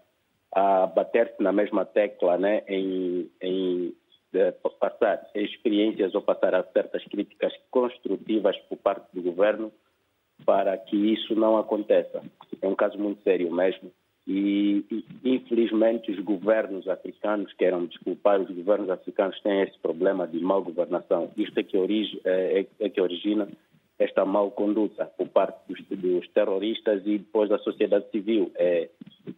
[0.52, 3.94] a bater-se na mesma tecla né, em, em
[4.78, 9.72] passar experiências ou passar a certas críticas construtivas por parte do governo
[10.44, 12.22] para que isso não aconteça.
[12.60, 13.92] É um caso muito sério mesmo
[14.26, 20.38] e, e, infelizmente, os governos africanos, queiram desculpar, os governos africanos têm esse problema de
[20.40, 21.30] mal governação.
[21.36, 23.48] Isto é que, origi, é, é, é que origina
[23.98, 28.50] esta mal conduta por parte dos, dos, terroristas e depois da sociedade civil.
[28.54, 28.88] É,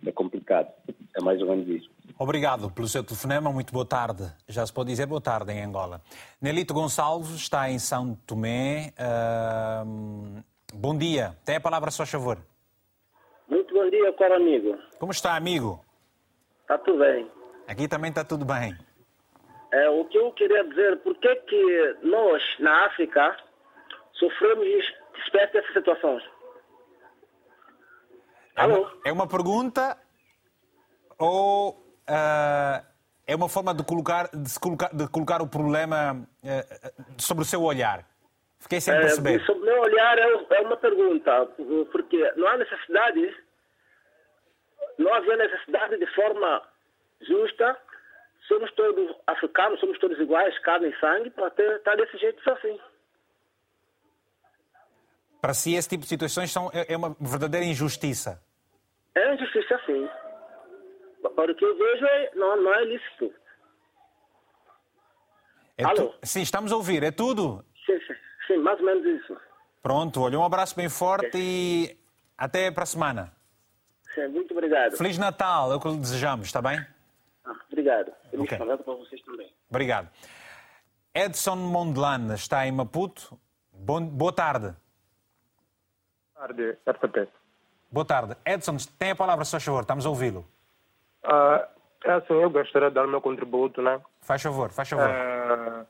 [0.07, 0.71] é complicado.
[1.17, 1.91] É mais ou menos isso.
[2.19, 3.53] Obrigado pelo seu telefonema.
[3.53, 4.25] Muito boa tarde.
[4.49, 6.01] Já se pode dizer boa tarde em Angola.
[6.41, 8.93] Nelito Gonçalves está em São Tomé.
[8.99, 10.43] Uh,
[10.75, 11.37] bom dia.
[11.45, 12.39] Tem a palavra, só favor.
[13.49, 14.79] Muito bom dia, caro amigo.
[14.99, 15.85] Como está, amigo?
[16.63, 17.31] Está tudo bem.
[17.69, 18.77] Aqui também está tudo bem.
[19.73, 23.37] É, o que eu queria dizer, por que que nós, na África,
[24.13, 24.67] sofremos
[25.27, 26.23] espécie dessas situações?
[28.57, 29.99] É uma, é uma pergunta
[31.19, 32.87] ou uh,
[33.27, 37.47] é uma forma de colocar, de, se colocar, de colocar o problema uh, sobre o
[37.47, 38.07] seu olhar?
[38.65, 39.43] Fiquei sem perceber.
[39.43, 41.47] É, sobre o meu olhar é, é uma pergunta,
[41.93, 43.37] porque não há necessidade,
[44.97, 46.63] não havia necessidade de forma
[47.21, 47.79] justa,
[48.49, 52.81] somos todos africanos, somos todos iguais, carne e sangue, para ter, estar desse jeito assim.
[55.43, 58.43] Para si, esse tipo de situações são, é, é uma verdadeira injustiça?
[59.15, 60.09] É injustiça, sim.
[61.37, 63.31] Para o que eu vejo, é, não, não é lícito.
[65.77, 66.15] É tu...
[66.23, 67.03] Sim, estamos a ouvir.
[67.03, 67.63] É tudo?
[67.85, 68.24] Sim, sim.
[68.47, 69.37] Sim, mais ou menos isso.
[69.83, 71.97] Pronto, olha, um abraço bem forte e
[72.37, 73.33] até para a semana.
[74.15, 74.97] Sim, muito obrigado.
[74.97, 76.79] Feliz Natal, é o que lhe desejamos, está bem?
[77.45, 78.13] Ah, obrigado.
[78.31, 78.59] Feliz okay.
[78.59, 79.53] Natal para vocês também.
[79.69, 80.09] Obrigado.
[81.15, 83.39] Edson Mondlane está em Maputo.
[83.73, 84.75] Bom, boa tarde.
[86.35, 87.29] Boa tarde, RTP.
[87.91, 88.37] Boa tarde.
[88.45, 90.47] Edson, tem a palavra, se favor, estamos a ouvi-lo.
[91.25, 91.65] Uh,
[92.05, 94.01] é assim, eu gostaria de dar o meu contributo, né?
[94.21, 95.09] Faz favor, faz favor.
[95.09, 95.87] Uh,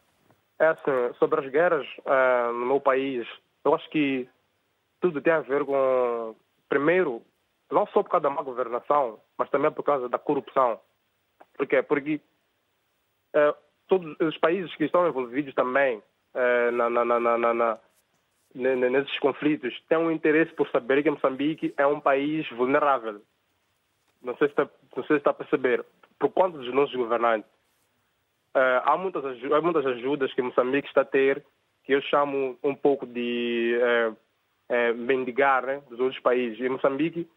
[0.58, 3.26] é assim, sobre as guerras uh, no meu país,
[3.64, 4.28] eu acho que
[5.00, 6.34] tudo tem a ver com,
[6.68, 7.22] primeiro,
[7.70, 10.80] não só por causa da má governação, mas também por causa da corrupção.
[11.56, 11.82] Por quê?
[11.82, 12.20] Porque
[13.34, 13.54] uh,
[13.88, 17.04] todos os países que estão envolvidos também uh, na, na,
[17.54, 17.78] na,
[18.54, 23.20] nesses conflitos têm um interesse por saber que Moçambique é um país vulnerável.
[24.22, 25.84] Não sei se está, não sei se está a perceber.
[26.18, 27.50] Por conta dos nossos governantes.
[28.54, 31.44] Uh, há, muitas, há muitas ajudas que Moçambique está a ter,
[31.82, 36.60] que eu chamo um pouco de uh, uh, mendigar né, dos outros países.
[36.60, 37.28] E Moçambique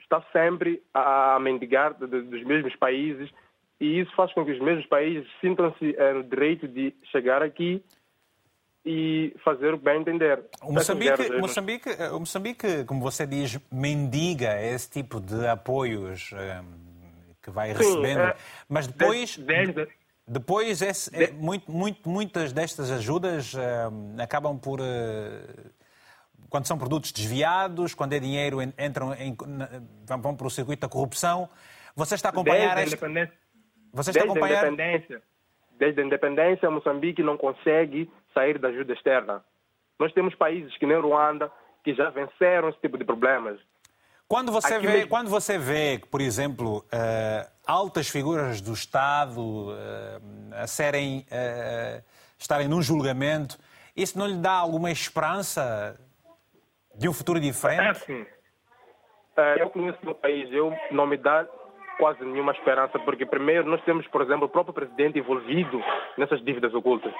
[0.00, 3.30] está sempre a, mendigar de, de, dos mesmos países
[3.80, 7.82] e isso faz com que os mesmos países sintam-se no direito de chegar aqui
[8.84, 10.42] e fazer o bem entender.
[10.62, 16.32] O Moçambique, Moçambique, o Moçambique, como você diz, mendiga esse tipo de apoios
[17.42, 18.20] que vai recebendo.
[18.20, 18.36] Sim, é,
[18.68, 19.36] mas depois.
[19.36, 19.88] Desde,
[20.26, 23.58] depois, esse, é, muito, muito, muitas destas ajudas uh,
[24.22, 24.80] acabam por.
[24.80, 25.72] Uh,
[26.48, 29.34] quando são produtos desviados, quando é dinheiro, entram em,
[30.06, 31.48] vão para o circuito da corrupção.
[31.96, 33.06] Você está a acompanhar desde esta...
[33.06, 33.10] A
[33.94, 34.66] Você está desde a acompanhar...
[34.66, 35.22] Independência,
[35.78, 39.42] desde a independência, Moçambique não consegue sair da ajuda externa.
[39.98, 41.50] Nós temos países que nem Ruanda,
[41.82, 43.58] que já venceram esse tipo de problemas.
[44.28, 45.08] Quando você, vê, mesmo...
[45.08, 49.74] quando você vê, por exemplo, uh, altas figuras do Estado uh,
[50.54, 52.02] a serem, uh,
[52.38, 53.58] estarem num julgamento,
[53.94, 55.98] isso não lhe dá alguma esperança
[56.94, 57.82] de um futuro diferente?
[57.82, 58.26] É sim.
[59.58, 61.46] eu conheço o meu país, eu não me dá
[61.98, 65.82] quase nenhuma esperança, porque primeiro nós temos, por exemplo, o próprio presidente envolvido
[66.16, 67.12] nessas dívidas ocultas.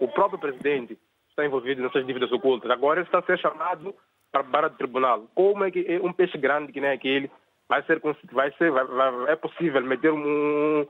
[0.00, 0.98] O próprio presidente
[1.30, 2.70] está envolvido nessas dívidas ocultas.
[2.70, 3.94] Agora ele está a ser chamado
[4.42, 5.26] para o tribunal.
[5.34, 7.30] Como é que um peixe grande que nem aquele
[7.68, 8.00] vai ser,
[8.32, 10.86] vai ser, vai, vai, é possível meter um,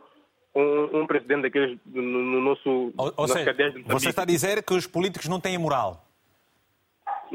[0.54, 3.54] um, um presidente daqueles no, no nosso ou, ou seja,
[3.86, 6.04] Você está a dizer que os políticos não têm moral?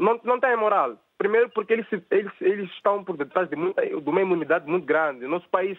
[0.00, 0.96] não, não têm moral.
[1.18, 5.26] Primeiro porque eles, eles, eles estão por detrás de, muita, de uma imunidade muito grande.
[5.26, 5.78] Nosso país,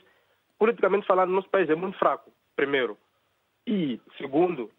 [0.60, 2.98] politicamente falando, nosso país é muito fraco, primeiro.
[3.66, 4.70] E, segundo,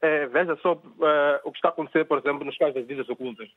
[0.00, 0.72] é, veja só
[1.02, 3.48] é, o que está acontecendo, por exemplo, nos casos das dívidas ocultas.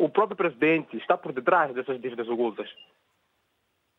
[0.00, 2.66] O próprio presidente está por detrás dessas dívidas ocultas.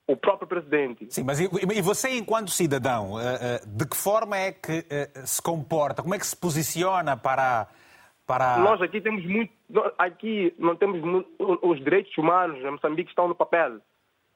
[0.07, 1.05] O próprio presidente.
[1.11, 1.47] Sim, mas e,
[1.79, 6.01] você, enquanto cidadão, é, é, de que forma é que é, se comporta?
[6.01, 7.67] Como é que se posiciona para.
[8.25, 8.57] para...
[8.57, 9.53] Nós aqui temos muito.
[9.95, 10.99] Aqui não temos
[11.37, 13.79] os direitos humanos em Moçambique estão no papel.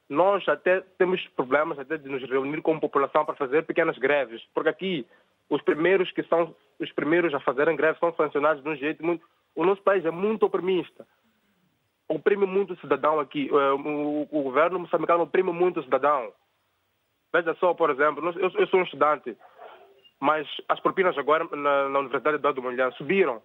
[0.08, 4.40] Nós até temos problemas até de nos reunir com a população para fazer pequenas greves,
[4.54, 5.08] porque aqui
[5.50, 9.26] os primeiros que são os primeiros a fazerem greve são sancionados de um jeito muito.
[9.56, 11.08] O nosso país é muito oprimista.
[12.08, 13.50] Oprime muito o cidadão aqui.
[13.52, 16.32] O, o governo moçambicano oprime muito o cidadão.
[17.34, 19.36] Veja só, por exemplo, eu, eu sou um estudante,
[20.20, 23.42] mas as propinas agora na, na Universidade de Mulher subiram.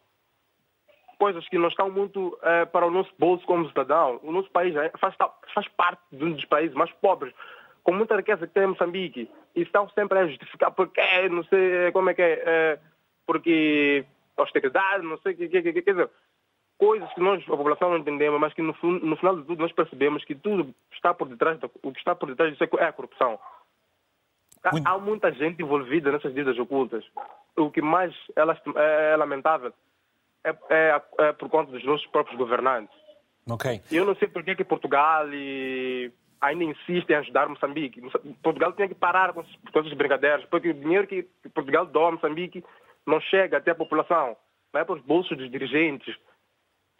[1.18, 4.20] Coisas que não estão muito é, para o nosso bolso como cidadão.
[4.22, 5.14] O nosso país é, faz,
[5.54, 7.34] faz parte de um dos países mais pobres
[7.82, 12.10] com muita riqueza que tem Moçambique e estão sempre a justificar porque, não sei como
[12.10, 12.78] é que é, é
[13.26, 14.04] porque
[14.36, 16.10] austeridade, não sei o que, que, que, dizer,
[16.80, 19.70] coisas que nós, a população não entendemos, mas que no, no, final de tudo nós
[19.70, 22.92] percebemos que tudo está por detrás, do, o que está por detrás disso é a
[22.92, 23.38] corrupção.
[24.64, 27.04] Há, há muita gente envolvida nessas dívidas ocultas.
[27.54, 29.72] O que mais é, é lamentável
[30.42, 32.94] é, é, é, por conta dos nossos próprios governantes.
[33.48, 33.82] Ok.
[33.92, 36.10] Eu não sei por que Portugal e
[36.40, 38.00] ainda insiste em ajudar Moçambique.
[38.42, 42.64] Portugal tinha que parar com, esses brincadeiras, porque o dinheiro que Portugal doa a Moçambique
[43.06, 44.36] não chega até a população,
[44.72, 46.16] vai para os bolsos dos dirigentes.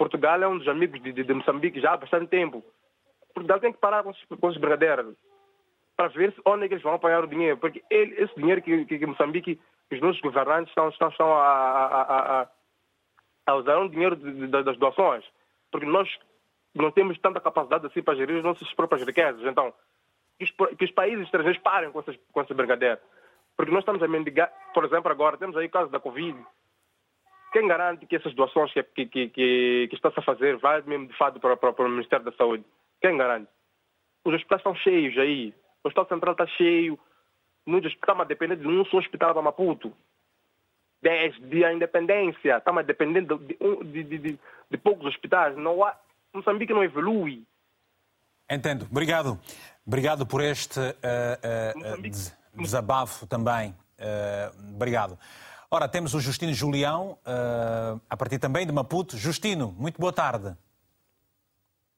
[0.00, 2.64] Portugal é um dos amigos de, de, de Moçambique já há bastante tempo.
[3.34, 5.14] Portugal tem que parar com esses brincadeiras
[5.94, 8.86] para ver onde é que eles vão apanhar o dinheiro, porque ele, esse dinheiro que,
[8.86, 12.48] que, que Moçambique, que os nossos governantes estão, estão, estão a, a, a,
[13.48, 15.22] a usar um dinheiro de, das doações,
[15.70, 16.08] porque nós
[16.74, 19.44] não temos tanta capacidade assim para gerir as nossas próprias riquezas.
[19.44, 19.70] Então,
[20.38, 22.56] que os, que os países estrangeiros parem com essas, com essas.
[23.54, 26.38] Porque nós estamos a mendigar, por exemplo, agora temos aí o caso da Covid.
[27.52, 29.28] Quem garante que essas doações que, que, que,
[29.88, 32.64] que, está-se a fazer vai mesmo de fato para, para, para, o Ministério da Saúde?
[33.00, 33.48] Quem garante?
[34.24, 35.54] Os hospitais estão cheios aí.
[35.82, 36.98] O Hospital Central está cheio.
[37.66, 39.92] Muitos estamos a depender de um só hospital para Maputo.
[41.02, 44.38] Desde a independência, estamos a depender de, de, de, de,
[44.70, 45.56] de poucos hospitais.
[45.56, 45.96] Não há
[46.32, 47.44] Moçambique não evolui.
[48.48, 48.86] Entendo.
[48.90, 49.38] Obrigado.
[49.86, 53.74] Obrigado por este uh, uh, desabafo também.
[53.98, 55.18] Uh, obrigado.
[55.72, 57.16] Ora, temos o Justino Julião,
[58.08, 59.16] a partir também de Maputo.
[59.16, 60.56] Justino, muito boa tarde.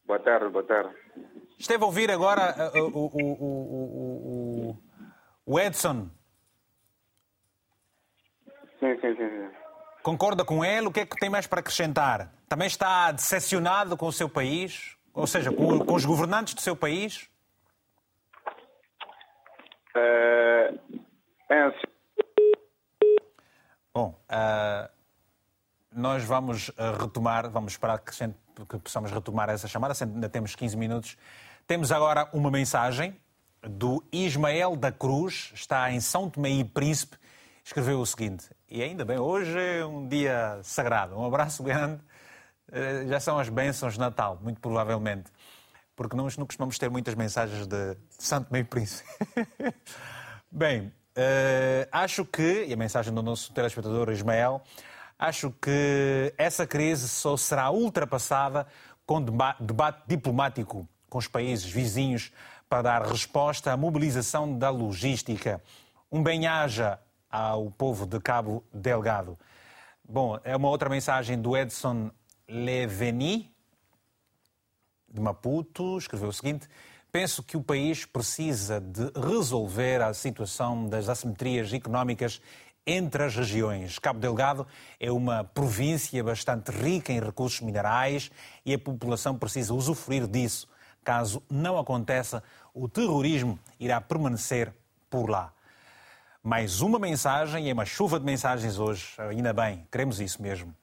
[0.05, 0.95] Boa tarde, boa tarde.
[1.59, 3.37] Esteve a ouvir agora o, o,
[4.75, 4.79] o,
[5.47, 6.11] o, Edson.
[8.79, 9.51] Sim, sim, sim, sim.
[10.03, 10.89] Concorda com ele?
[10.89, 12.31] O que é que tem mais para acrescentar?
[12.49, 14.99] Também está decepcionado com o seu país?
[15.15, 17.31] Ou seja, com, com os governantes do seu país?
[19.97, 20.75] É,
[21.49, 21.92] é assim.
[23.95, 24.89] Bom, uh,
[25.95, 30.77] nós vamos ah, retomar, vamos esperar que, que possamos retomar essa chamada, ainda temos 15
[30.77, 31.19] minutos.
[31.67, 33.15] Temos agora uma mensagem
[33.63, 37.19] do Ismael da Cruz, está em São Tomé e Príncipe,
[37.63, 42.01] escreveu o seguinte, e ainda bem, hoje é um dia sagrado, um abraço grande
[42.73, 45.31] eh, já são as bênçãos de Natal, muito provavelmente.
[45.95, 49.07] Porque nós não costumamos ter muitas mensagens de Santo Meio Príncipe.
[50.51, 54.63] Bem, uh, acho que, e a mensagem do nosso telespectador Ismael,
[55.19, 58.67] acho que essa crise só será ultrapassada
[59.07, 59.23] com
[59.61, 62.33] debate diplomático com os países vizinhos
[62.69, 65.63] para dar resposta à mobilização da logística.
[66.11, 66.99] Um bem-aja
[67.31, 69.39] ao povo de Cabo Delgado.
[70.03, 72.11] Bom, é uma outra mensagem do Edson
[72.49, 73.51] Leveni,
[75.09, 76.67] de Maputo, escreveu o seguinte:
[77.13, 82.41] Penso que o país precisa de resolver a situação das assimetrias económicas
[82.87, 83.99] entre as regiões.
[83.99, 84.67] Cabo Delgado
[84.99, 88.31] é uma província bastante rica em recursos minerais
[88.65, 90.67] e a população precisa usufruir disso.
[91.05, 92.43] Caso não aconteça,
[92.73, 94.73] o terrorismo irá permanecer
[95.11, 95.53] por lá.
[96.43, 99.13] Mais uma mensagem e uma chuva de mensagens hoje.
[99.19, 100.75] Ainda bem, queremos isso mesmo.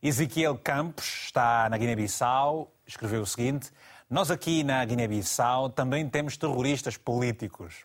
[0.00, 3.72] Ezequiel Campos está na Guiné-Bissau, escreveu o seguinte:
[4.08, 7.84] Nós aqui na Guiné-Bissau também temos terroristas políticos.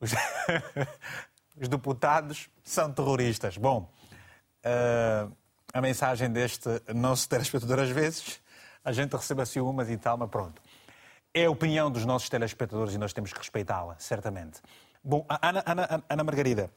[0.00, 0.12] Os,
[1.58, 3.56] Os deputados são terroristas.
[3.56, 3.90] Bom,
[4.64, 5.34] uh,
[5.72, 8.40] a mensagem deste nosso telespectador, às vezes,
[8.84, 10.60] a gente recebe assim umas e tal, mas pronto.
[11.32, 14.60] É a opinião dos nossos telespectadores e nós temos que respeitá-la, certamente.
[15.02, 16.70] Bom, Ana, Ana, Ana Margarida.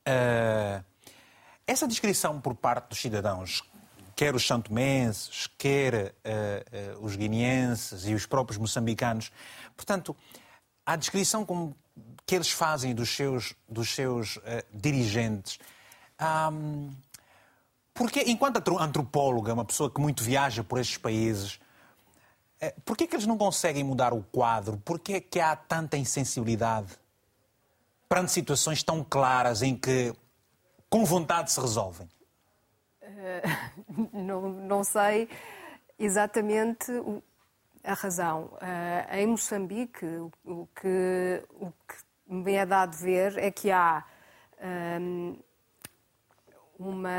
[0.00, 0.84] Uh,
[1.64, 3.62] essa descrição por parte dos cidadãos
[4.18, 9.30] quer os santomenses, quer uh, uh, os guineenses e os próprios moçambicanos.
[9.76, 10.14] Portanto,
[10.84, 11.72] a descrição como,
[12.26, 14.40] que eles fazem dos seus, dos seus uh,
[14.74, 15.60] dirigentes.
[16.52, 16.90] Um,
[17.94, 21.60] porque, enquanto antropóloga, uma pessoa que muito viaja por estes países,
[22.84, 24.78] por que, eles não conseguem mudar o quadro?
[24.78, 26.88] Por que, que há tanta insensibilidade
[28.08, 30.12] perante situações tão claras em que,
[30.90, 32.08] com vontade, se resolvem?
[33.08, 35.28] Uh, não, não sei
[35.98, 37.22] exatamente o,
[37.82, 38.50] a razão.
[38.54, 41.96] Uh, em Moçambique, o, o, que, o que
[42.28, 44.04] me é dado ver é que há
[45.00, 45.38] um,
[46.78, 47.10] uma.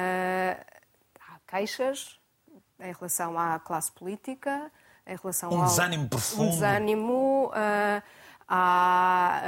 [1.20, 2.20] Há queixas
[2.80, 4.72] em relação à classe política,
[5.06, 5.68] em relação um ao.
[5.68, 6.44] desânimo profundo.
[6.44, 7.48] Um desânimo.
[7.48, 8.04] Uh,
[8.52, 9.44] há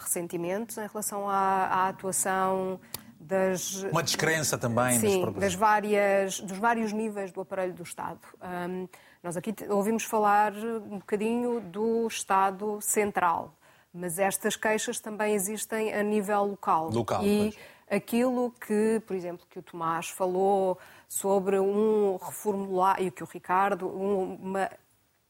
[0.00, 2.80] ressentimentos em relação à, à atuação
[3.22, 8.20] das, uma descrença também sim, das, das várias dos vários níveis do aparelho do Estado.
[8.42, 8.88] Um,
[9.22, 13.56] nós aqui ouvimos falar um bocadinho do Estado central,
[13.94, 16.90] mas estas queixas também existem a nível local.
[16.90, 17.24] Local.
[17.24, 17.58] E pois.
[17.88, 20.76] aquilo que, por exemplo, que o Tomás falou
[21.08, 24.68] sobre um reformular e que o Ricardo uma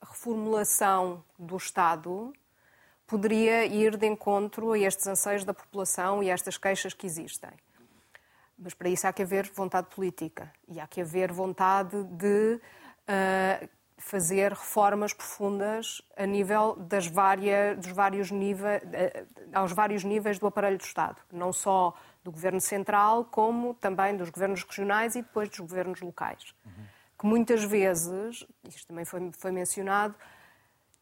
[0.00, 2.32] reformulação do Estado
[3.06, 7.50] poderia ir de encontro a estes anseios da população e a estas queixas que existem.
[8.62, 12.60] Mas para isso há que haver vontade política e há que haver vontade de
[13.08, 20.38] uh, fazer reformas profundas a nível das várias, dos vários níveis, uh, aos vários níveis
[20.38, 25.22] do aparelho do Estado, não só do governo central, como também dos governos regionais e
[25.22, 26.54] depois dos governos locais.
[26.64, 26.84] Uhum.
[27.18, 30.14] Que muitas vezes, isto também foi, foi mencionado,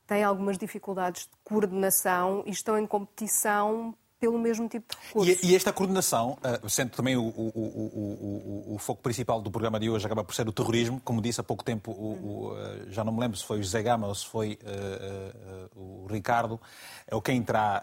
[0.06, 5.46] têm algumas dificuldades de coordenação e estão em competição pelo mesmo tipo de recurso.
[5.46, 9.80] E, e esta coordenação, uh, sendo também o, o, o, o, foco principal do programa
[9.80, 13.12] de hoje, acaba por ser o terrorismo, como disse há pouco tempo, uh, já não
[13.12, 16.60] me lembro se foi o José Gama ou se foi uh, o Ricardo,
[17.06, 17.82] é o quem terá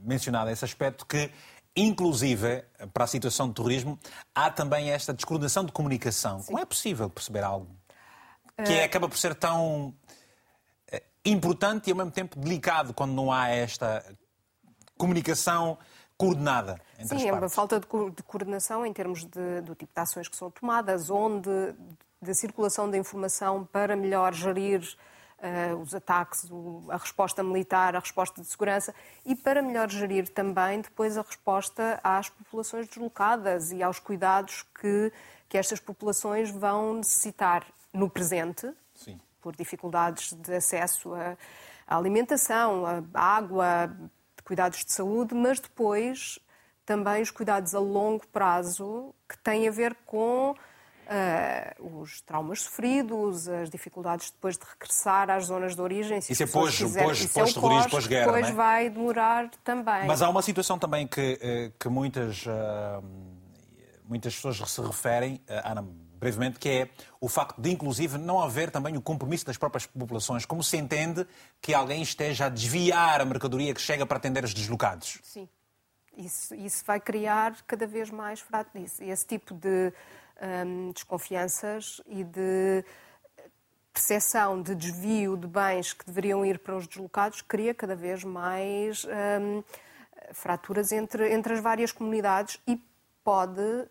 [0.00, 1.30] mencionado esse aspecto, que
[1.74, 2.62] inclusive
[2.92, 3.98] para a situação de terrorismo
[4.32, 6.38] há também esta descoordenação de comunicação.
[6.38, 6.46] Sim.
[6.46, 7.66] Como é possível perceber algo
[8.64, 9.92] que acaba por ser tão
[11.24, 14.04] importante e ao mesmo tempo delicado quando não há esta
[14.96, 15.78] comunicação
[16.16, 19.74] coordenada entre Sim, as é uma falta de, co de coordenação em termos de, do
[19.74, 21.50] tipo de ações que são tomadas, onde,
[22.22, 24.80] da circulação da informação para melhor gerir
[25.38, 30.28] uh, os ataques, o, a resposta militar, a resposta de segurança e para melhor gerir
[30.28, 35.12] também depois a resposta às populações deslocadas e aos cuidados que,
[35.48, 39.20] que estas populações vão necessitar no presente, Sim.
[39.40, 41.12] por dificuldades de acesso
[41.86, 43.90] à alimentação, à água,
[44.44, 46.38] cuidados de saúde, mas depois
[46.84, 53.48] também os cuidados a longo prazo que têm a ver com uh, os traumas sofridos,
[53.48, 56.20] as dificuldades depois de regressar às zonas de origem.
[56.20, 58.52] Se isso é pós, pós, pós, pós, pós guerra, Depois é?
[58.52, 60.06] vai demorar também.
[60.06, 63.02] Mas há uma situação também que, eh, que muitas, uh,
[64.04, 65.84] muitas pessoas se referem, Ana,
[66.24, 66.88] brevemente, que é
[67.20, 70.46] o facto de, inclusive, não haver também o compromisso das próprias populações.
[70.46, 71.26] Como se entende
[71.60, 75.18] que alguém esteja a desviar a mercadoria que chega para atender os deslocados?
[75.22, 75.48] Sim.
[76.16, 78.44] Isso, isso vai criar cada vez mais
[79.00, 79.92] esse tipo de
[80.66, 82.84] hum, desconfianças e de
[83.92, 89.04] percepção de desvio de bens que deveriam ir para os deslocados cria cada vez mais
[89.04, 89.62] hum,
[90.32, 92.80] fraturas entre, entre as várias comunidades e
[93.22, 93.88] pode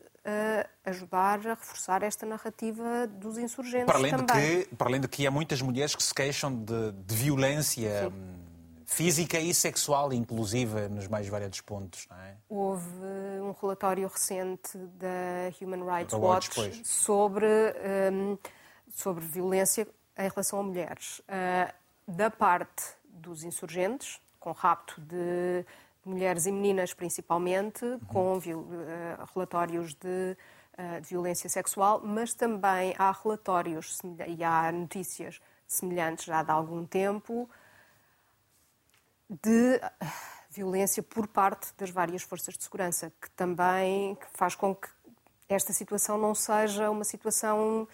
[0.86, 4.60] ajudar a reforçar esta narrativa dos insurgentes para além também.
[4.60, 8.04] De que, para além de que há muitas mulheres que se queixam de, de violência
[8.04, 8.08] Sim.
[8.08, 8.44] Hum,
[8.86, 12.08] física e sexual, inclusive, nos mais variados pontos.
[12.12, 12.36] É?
[12.48, 13.06] Houve
[13.42, 17.48] um relatório recente da Human Rights Watch, Watch sobre,
[18.12, 18.38] um,
[18.94, 19.88] sobre violência
[20.18, 21.20] em relação a mulheres.
[21.20, 21.74] Uh,
[22.08, 25.66] da parte dos insurgentes, com rapto de
[26.06, 28.42] mulheres e meninas principalmente, com uh,
[29.34, 30.38] relatórios de,
[30.78, 36.86] uh, de, violência sexual, mas também há relatórios e há notícias semelhantes já de algum
[36.86, 37.50] tempo
[39.30, 40.08] de uh,
[40.50, 44.90] violência por parte das várias forças de segurança, que também faz com que
[45.50, 47.88] esta situação não seja uma situação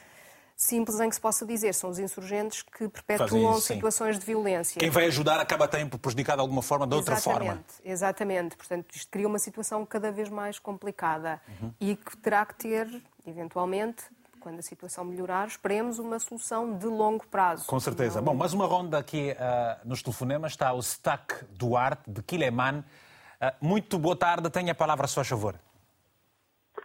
[0.60, 1.74] simples em que se possa dizer.
[1.74, 4.78] São os insurgentes que perpetuam isso, situações de violência.
[4.78, 7.64] Quem vai ajudar acaba tempo prejudicado de alguma forma, de outra exatamente, forma.
[7.86, 8.58] Exatamente.
[8.58, 11.74] Portanto, isto cria uma situação cada vez mais complicada uhum.
[11.80, 14.04] e que terá que ter, eventualmente,
[14.42, 17.66] quando a situação melhorar, esperemos uma solução de longo prazo.
[17.66, 18.20] Com certeza.
[18.20, 18.26] Não...
[18.26, 20.52] Bom, mais uma ronda aqui uh, nos telefonemas.
[20.52, 22.80] Está o Stack Duarte, de Quileman.
[22.80, 24.50] Uh, muito boa tarde.
[24.50, 25.56] Tenha a palavra, a sua favor.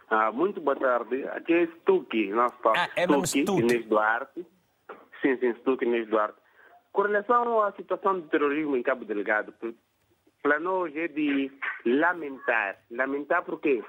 [0.09, 1.27] Ah, muito boa tarde.
[1.29, 2.77] Aqui é Stuque, nosso papo.
[2.77, 3.61] Ah, é Stuque, Stuque.
[3.61, 4.45] Inês Duarte.
[5.21, 6.37] Sim, sim, Stuque, Inês Duarte.
[6.91, 9.53] Com relação à situação do terrorismo em Cabo Delgado,
[10.41, 11.51] para nós é de
[11.85, 12.77] lamentar.
[12.91, 13.83] Lamentar por quê?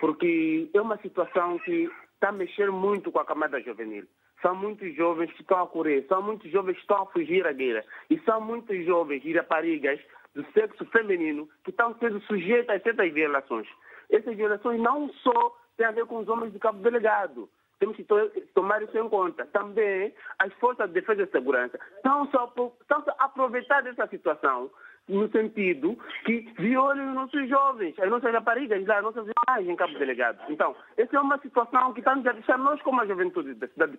[0.00, 4.04] Porque é uma situação que está mexer muito com a camada juvenil.
[4.40, 7.52] São muitos jovens que estão a correr, são muitos jovens que estão a fugir à
[7.52, 7.84] guerra.
[8.08, 10.00] E são muitos jovens e raparigas
[10.34, 13.66] do sexo feminino que estão sendo sujeitos a certas violações.
[14.10, 17.48] Essas violações não só têm a ver com os homens de Cabo Delegado.
[17.78, 19.46] Temos que to tomar isso em conta.
[19.46, 24.68] Também as forças de defesa e segurança estão só, estão só a aproveitar dessa situação
[25.08, 29.26] no sentido que violem os nossos jovens, as nossas raparigas, as nossas
[29.60, 30.38] em Cabo Delegado.
[30.52, 33.68] Então, essa é uma situação que está nos a deixar nós, como a juventude da
[33.68, 33.98] cidade de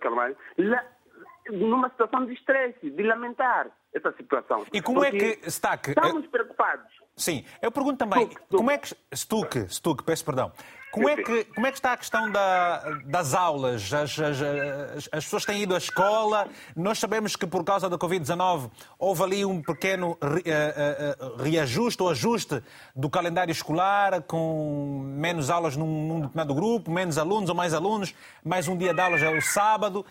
[0.58, 0.84] la-
[1.50, 4.64] numa situação de estresse, de lamentar essa situação.
[4.72, 6.99] E como é Porque que, Stack, Estamos preocupados.
[7.16, 10.50] Sim, eu pergunto também, como é que, Stuck, Stuck, peço perdão,
[10.90, 13.92] como é que, como é que está a questão da- das aulas?
[13.92, 17.98] As, as- as- as pessoas têm ido à escola, nós sabemos que por causa da
[17.98, 22.62] Covid-19 houve ali um pequeno re- eh, eh, eh, reajuste ou ajuste
[22.96, 28.14] do calendário escolar, com menos aulas num, num determinado grupo, menos alunos ou mais alunos,
[28.42, 30.04] mais um dia de aulas é o sábado.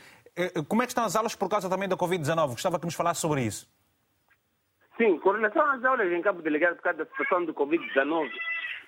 [0.69, 2.49] Como é que estão as aulas por causa também da Covid-19?
[2.51, 3.67] Gostava que nos falasse sobre isso.
[4.99, 8.29] Sim, com relação às aulas em Cabo Delegado por causa da situação do Covid-19,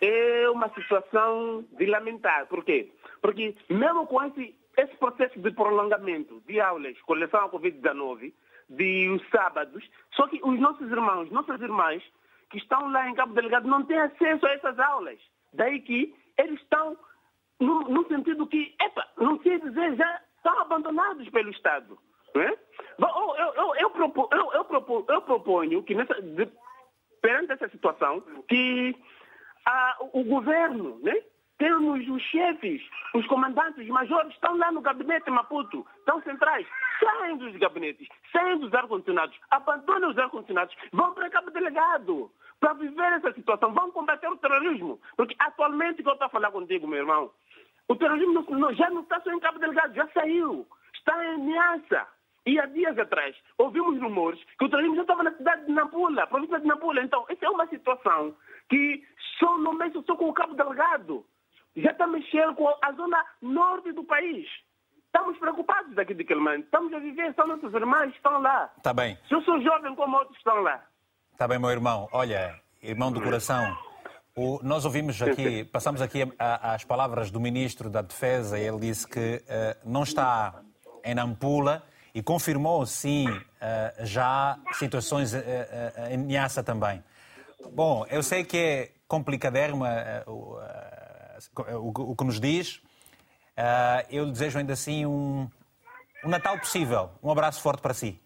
[0.01, 2.47] é uma situação de lamentar.
[2.47, 2.91] Por quê?
[3.21, 8.33] Porque mesmo com esse, esse processo de prolongamento de aulas com relação ao Covid-19,
[8.69, 12.03] de os sábados, só que os nossos irmãos, nossas irmãs,
[12.49, 15.19] que estão lá em Cabo Delegado não têm acesso a essas aulas.
[15.53, 16.97] Daí que eles estão
[17.57, 21.97] no, no sentido que, epa, não sei dizer, já estão abandonados pelo Estado.
[22.35, 22.57] Não é?
[22.99, 26.51] Bom, eu, eu, eu, propo- eu, eu propo- eu proponho que, nessa, de-
[27.21, 28.95] perante essa situação, que
[29.65, 31.13] ah, o o governo, né?
[31.57, 32.81] temos os chefes,
[33.13, 36.65] os comandantes, os majores, estão lá no gabinete Maputo, estão centrais,
[36.99, 43.13] saem dos gabinetes, saem dos ar-condicionados, abandonam os ar-condicionados, vão para Cabo Delegado para viver
[43.13, 44.99] essa situação, vão combater o terrorismo.
[45.15, 47.31] Porque atualmente, que eu estou a falar contigo, meu irmão,
[47.87, 52.07] o terrorismo não- já não está só em Cabo Delegado, já saiu, está em ameaça.
[52.45, 56.25] E há dias atrás, ouvimos rumores que o terrorismo já estava na cidade de Nampula,
[56.27, 57.01] província de Nampula.
[57.03, 58.33] Então, essa é uma situação
[58.69, 59.03] que
[59.39, 61.23] só não mexe só com o Cabo Delgado.
[61.75, 64.47] Já está mexendo com a zona norte do país.
[65.05, 66.63] Estamos preocupados daqui de Quelimane.
[66.63, 68.71] Estamos a viver, são nossos irmãos que estão lá.
[68.77, 69.17] Está bem.
[69.29, 70.83] Eu sou jovem como outros estão lá.
[71.33, 72.07] Está bem, meu irmão.
[72.11, 73.77] Olha, irmão do coração,
[74.35, 78.79] o- nós ouvimos aqui, passamos aqui a- as palavras do Ministro da Defesa e ele
[78.79, 80.61] disse que eh, não está
[81.03, 83.27] em Nampula e confirmou, sim,
[83.59, 87.03] eh, já situações eh, eh, em Niassa também.
[87.73, 92.81] Bom, eu sei que é complicadérrimo eh, o, eh, que nos diz.
[93.55, 95.47] Eh, eu desejo ainda assim um,
[96.23, 97.11] um Natal possível.
[97.23, 98.19] Um abraço forte para si.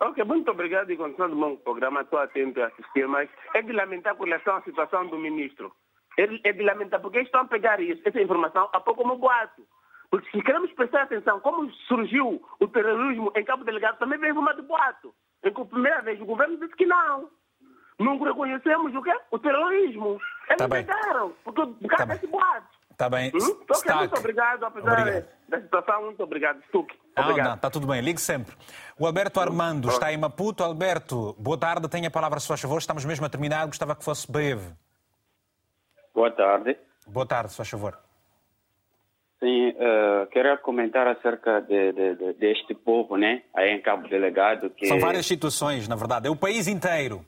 [0.00, 3.72] Ok, muito obrigado e continuando o meu programa, estou atento a assistir, mas é de
[3.72, 5.72] lamentar com relação à situação do ministro.
[6.18, 9.62] É de, de lamentar porque estão a pegar isso, essa informação a pouco como boato.
[10.10, 14.54] Porque se queremos prestar atenção como surgiu o terrorismo em Cabo Delegado, também veio uma
[14.54, 15.14] de boato.
[15.44, 17.28] Em que a primeira vez o governo disse que não.
[17.98, 19.12] Não reconhecemos o quê?
[19.30, 20.20] O terrorismo.
[20.48, 20.84] Eles Tá bem.
[20.84, 22.76] pegaram, porque por causa desse boato.
[22.90, 23.30] Está bem.
[23.34, 23.38] Hum?
[23.38, 23.98] Ok, Stack.
[23.98, 25.26] muito obrigado, apesar Obrigado.
[25.48, 26.62] da situação, muito obrigado.
[26.68, 26.94] Stuck.
[27.16, 27.46] Não, Obrigado.
[27.48, 28.54] não, está tudo bem, ligue sempre.
[28.98, 30.62] O Alberto Armando está em Maputo.
[30.64, 32.78] Alberto, boa tarde, tenha a palavra, se faz favor.
[32.78, 34.72] Estamos mesmo a terminar, gostava que fosse breve.
[36.14, 36.78] Boa tarde.
[37.06, 37.98] Boa tarde, se faz favor.
[39.38, 44.70] Sim, eh, queria comentar acerca de, de- de- deste povo, né, aí em Cabo Delegado,
[44.70, 44.86] que...
[44.86, 46.26] São várias situações, na verdade.
[46.26, 47.22] É o país inteiro.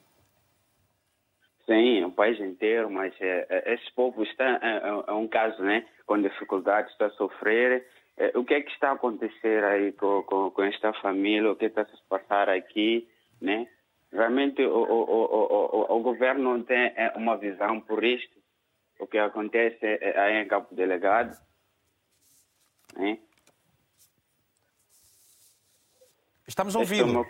[1.66, 5.62] Sim, o país inteiro, mas eh, eh, esse povo está, é, é- é um caso,
[5.62, 7.84] né, com dificuldades, está a sofrer.
[8.16, 11.56] Eh, o que é que está a acontecer aí com, com, com esta família, o
[11.56, 13.06] que está a se passar aqui,
[13.40, 13.66] né?
[14.10, 18.34] Realmente o, o, o, o, governo não tem uma visão por isto,
[18.98, 19.84] o que acontece
[20.16, 21.36] aí em Cabo Delegado.
[26.46, 27.26] Estamos a é ouvi-lo.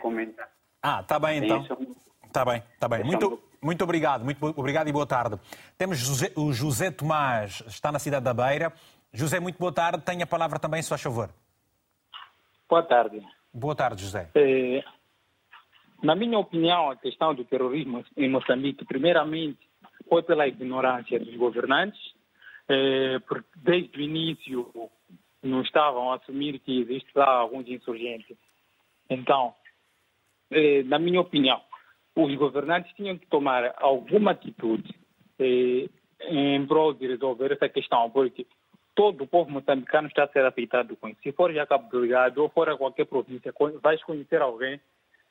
[0.82, 1.66] Ah, está bem então.
[1.68, 1.96] é o-
[2.26, 3.00] Está bem, está bem.
[3.00, 5.40] É Muito, muito obrigado, muito obrigado e boa tarde.
[5.78, 8.72] Temos José- o José Tomás, está na cidade da Beira.
[9.12, 10.02] José, muito boa tarde.
[10.04, 11.30] Tenha a palavra também, se faz favor.
[12.68, 13.26] Boa tarde.
[13.52, 14.30] Boa tarde, José.
[14.34, 14.84] Eh,
[16.02, 19.58] na minha opinião, a questão do terrorismo em Moçambique, primeiramente,
[20.08, 21.98] foi pela ignorância dos governantes,
[22.68, 24.90] eh, porque desde o início
[25.42, 28.36] não estavam a assumir que existe lá alguns insurgentes.
[29.08, 29.54] Então,
[30.50, 31.60] eh, na minha opinião,
[32.14, 34.94] os governantes tinham que tomar alguma atitude
[35.38, 35.88] eh,
[36.28, 38.46] em prol de resolver essa questão, porque
[38.94, 41.20] todo o povo moçambicano está a ser afetado com isso.
[41.22, 44.80] Se for já Cabo Delgado ou for a qualquer província, vais conhecer alguém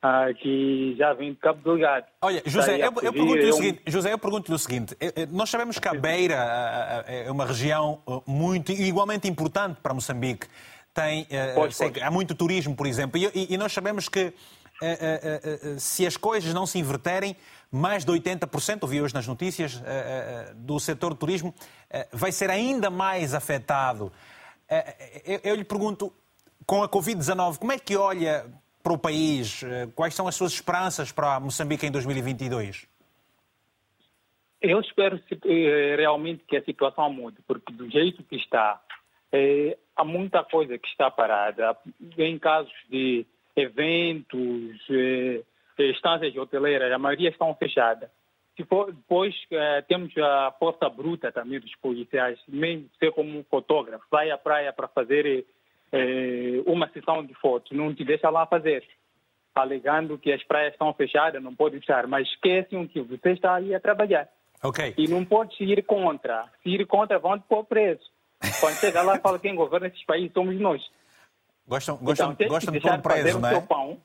[0.00, 2.06] ah, que já vem de Cabo Delgado.
[2.22, 4.96] Olha, José, eu, eu pergunto-lhe o seguinte, José, eu pergunto o seguinte,
[5.30, 10.46] nós sabemos que a Beira é uma região muito, igualmente importante para Moçambique.
[10.94, 12.02] Tem, pois, sei, pois.
[12.02, 14.32] há muito turismo, por exemplo, e, e nós sabemos que
[15.78, 17.36] se as coisas não se inverterem,
[17.70, 19.82] mais de 80%, ouvi hoje nas notícias,
[20.54, 21.52] do setor do turismo
[22.12, 24.12] vai ser ainda mais afetado.
[25.42, 26.12] Eu lhe pergunto,
[26.64, 28.46] com a Covid-19, como é que olha
[28.82, 29.62] para o país?
[29.94, 32.86] Quais são as suas esperanças para Moçambique em 2022?
[34.60, 38.80] Eu espero eh, realmente que a situação mude, porque do jeito que está,
[39.30, 41.76] é, há muita coisa que está parada.
[42.16, 43.24] Em casos de
[43.54, 45.42] eventos, eh,
[45.78, 48.10] instâncias hoteleiras, a maioria estão fechadas.
[48.56, 54.32] Depois eh, temos a força bruta também dos policiais, mesmo ser como um fotógrafo, vai
[54.32, 55.46] à praia para fazer
[55.92, 58.84] eh, uma sessão de fotos, não te deixa lá fazer,
[59.54, 63.74] alegando que as praias estão fechadas, não pode estar, mas esquecem que você está ali
[63.74, 64.28] a trabalhar.
[64.62, 64.94] Okay.
[64.96, 66.46] E não pode ir contra.
[66.62, 68.02] Se ir contra, vão te pôr preso.
[68.60, 70.82] Quando chega lá, fala quem governa esses países somos nós.
[71.66, 73.60] Gostam, gostam, então, gostam de pôr preso, não é?
[73.60, 74.00] Pão,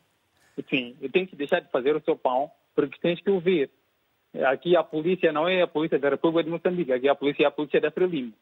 [0.69, 3.69] sim, eu tenho que deixar de fazer o seu pão, porque tens que ouvir.
[4.47, 7.47] Aqui a polícia não é a polícia da República de Moçambique, aqui a polícia é
[7.47, 8.33] a polícia da Frelimo.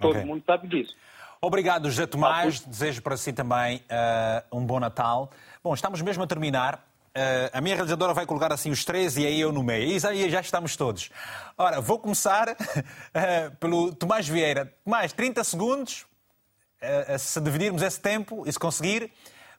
[0.00, 0.24] Todo okay.
[0.24, 0.96] mundo sabe disso.
[1.44, 2.60] Obrigado, José Tomás.
[2.60, 5.30] Desejo para si também uh, um bom Natal.
[5.62, 6.76] Bom, estamos mesmo a terminar.
[7.14, 9.86] Uh, a minha realizadora vai colocar assim os três e aí eu no meio.
[9.86, 11.10] E aí já estamos todos.
[11.58, 14.74] Ora, vou começar uh, pelo Tomás Vieira.
[14.86, 16.06] Tomás, 30 segundos.
[17.18, 19.12] se dividirmos esse tempo e se conseguir,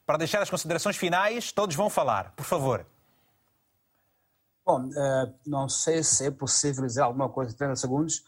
[0.07, 2.33] para deixar as considerações finais, todos vão falar.
[2.35, 2.83] Por favor.
[4.65, 8.23] Bom, uh, não sei se é possível dizer alguma coisa em 30 segundos,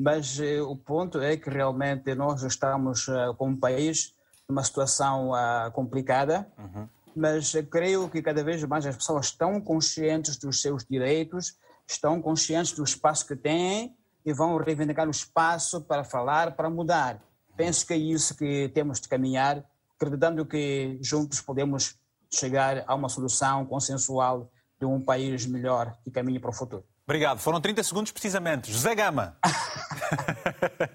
[0.00, 4.14] mas uh, o ponto é que realmente nós estamos, uh, como país,
[4.48, 5.30] numa situação
[5.72, 6.88] complicada, uhum.
[7.14, 11.56] mas creio que cada vez mais as pessoas estão conscientes dos seus direitos,
[11.86, 13.96] estão conscientes do espaço que têm
[14.26, 17.22] e vão reivindicar o espaço para falar, para mudar.
[17.56, 19.64] Penso que é isso que temos de caminhar,
[19.94, 21.94] acreditando que juntos podemos
[22.32, 24.50] chegar a uma solução consensual
[24.80, 26.84] de um país melhor que caminhe para o futuro.
[27.10, 27.40] Obrigado.
[27.40, 28.70] Foram 30 segundos precisamente.
[28.70, 29.36] José Gama.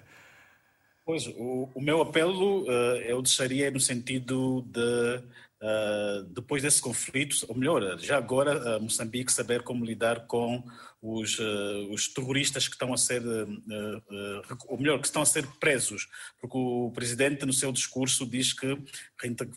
[1.04, 5.22] pois, o, o, meu apelo uh, eu deixaria no sentido de,
[5.60, 10.64] uh, depois desse conflito, ou melhor, já agora, uh, Moçambique saber como lidar com
[11.06, 15.26] os, uh, os terroristas que estão a ser, uh, uh, ou melhor, que estão a
[15.26, 16.08] ser presos,
[16.40, 18.76] porque o presidente no seu discurso diz que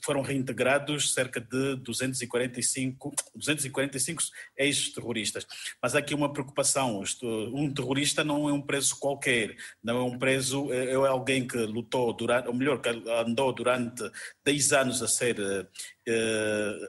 [0.03, 4.23] foram reintegrados cerca de 245, 245
[4.57, 5.47] ex-terroristas.
[5.81, 10.19] Mas há aqui uma preocupação, um terrorista não é um preso qualquer, não é um
[10.19, 14.03] preso, é, é alguém que lutou durante, ou melhor, que andou durante
[14.45, 15.67] 10 anos a ser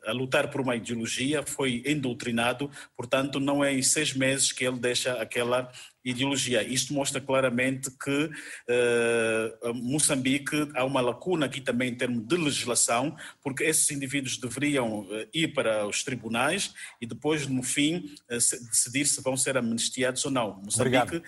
[0.06, 4.78] a lutar por uma ideologia, foi endoctrinado, portanto não é em seis meses que ele
[4.78, 5.70] deixa aquela
[6.04, 6.62] ideologia.
[6.62, 13.16] Isto mostra claramente que uh, Moçambique há uma lacuna aqui também em termos de legislação,
[13.42, 17.96] porque esses indivíduos deveriam uh, ir para os tribunais e depois, no fim,
[18.30, 18.36] uh,
[18.70, 20.60] decidir se vão ser amnistiados ou não.
[20.64, 21.22] Moçambique,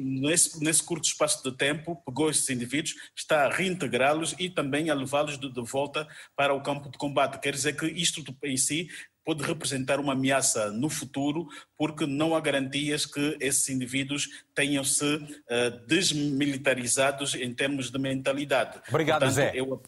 [0.00, 4.94] nesse, nesse, curto espaço de tempo, pegou esses indivíduos, está a reintegrá-los e também a
[4.94, 6.06] levá-los de, de volta
[6.36, 7.40] para o campo de combate.
[7.40, 8.88] Quer dizer que isto em si
[9.24, 11.46] pode representar uma ameaça no futuro,
[11.76, 18.80] porque não há garantias que esses indivíduos tenham-se uh, desmilitarizados em termos de mentalidade.
[18.88, 19.52] Obrigado, Portanto, Zé.
[19.54, 19.82] Eu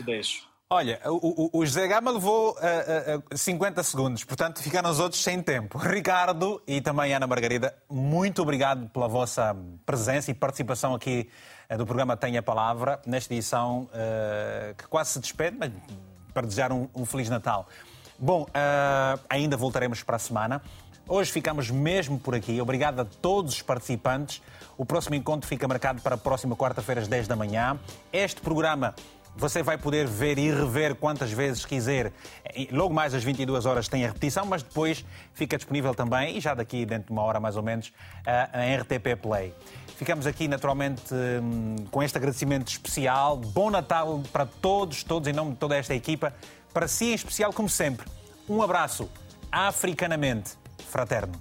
[0.00, 0.52] deixo.
[0.72, 5.42] Olha, o, o, José Gama levou uh, uh, 50 segundos, portanto ficaram os outros sem
[5.42, 5.76] tempo.
[5.76, 9.54] Ricardo e também Ana Margarida, muito obrigado pela vossa
[9.84, 11.28] presença e participação aqui
[11.68, 15.70] uh, do programa Tenha a Palavra, nesta edição uh, que quase se despede, mas
[16.32, 17.68] para desejar um, um Feliz Natal.
[18.24, 20.62] Bom, uh, ainda voltaremos para a semana.
[21.08, 22.60] Hoje ficamos mesmo por aqui.
[22.60, 24.40] Obrigado a todos os participantes.
[24.78, 27.80] O próximo encontro fica marcado para a próxima quarta-feira, às 10 da manhã.
[28.12, 28.94] Este programa
[29.34, 32.12] você vai poder ver e rever quantas vezes quiser.
[32.70, 35.04] Logo mais às 22 horas tem a repetição, mas depois
[35.34, 37.92] fica disponível também, e já daqui dentro de uma hora mais ou menos,
[38.54, 39.52] em RTP Play.
[39.96, 43.36] Ficamos aqui naturalmente hum, com este agradecimento especial.
[43.36, 46.34] Bom Natal para todos, todos em nome de toda esta equipa.
[46.72, 48.06] Para si em especial, como sempre,
[48.48, 49.08] um abraço
[49.50, 50.52] africanamente
[50.88, 51.34] fraterno.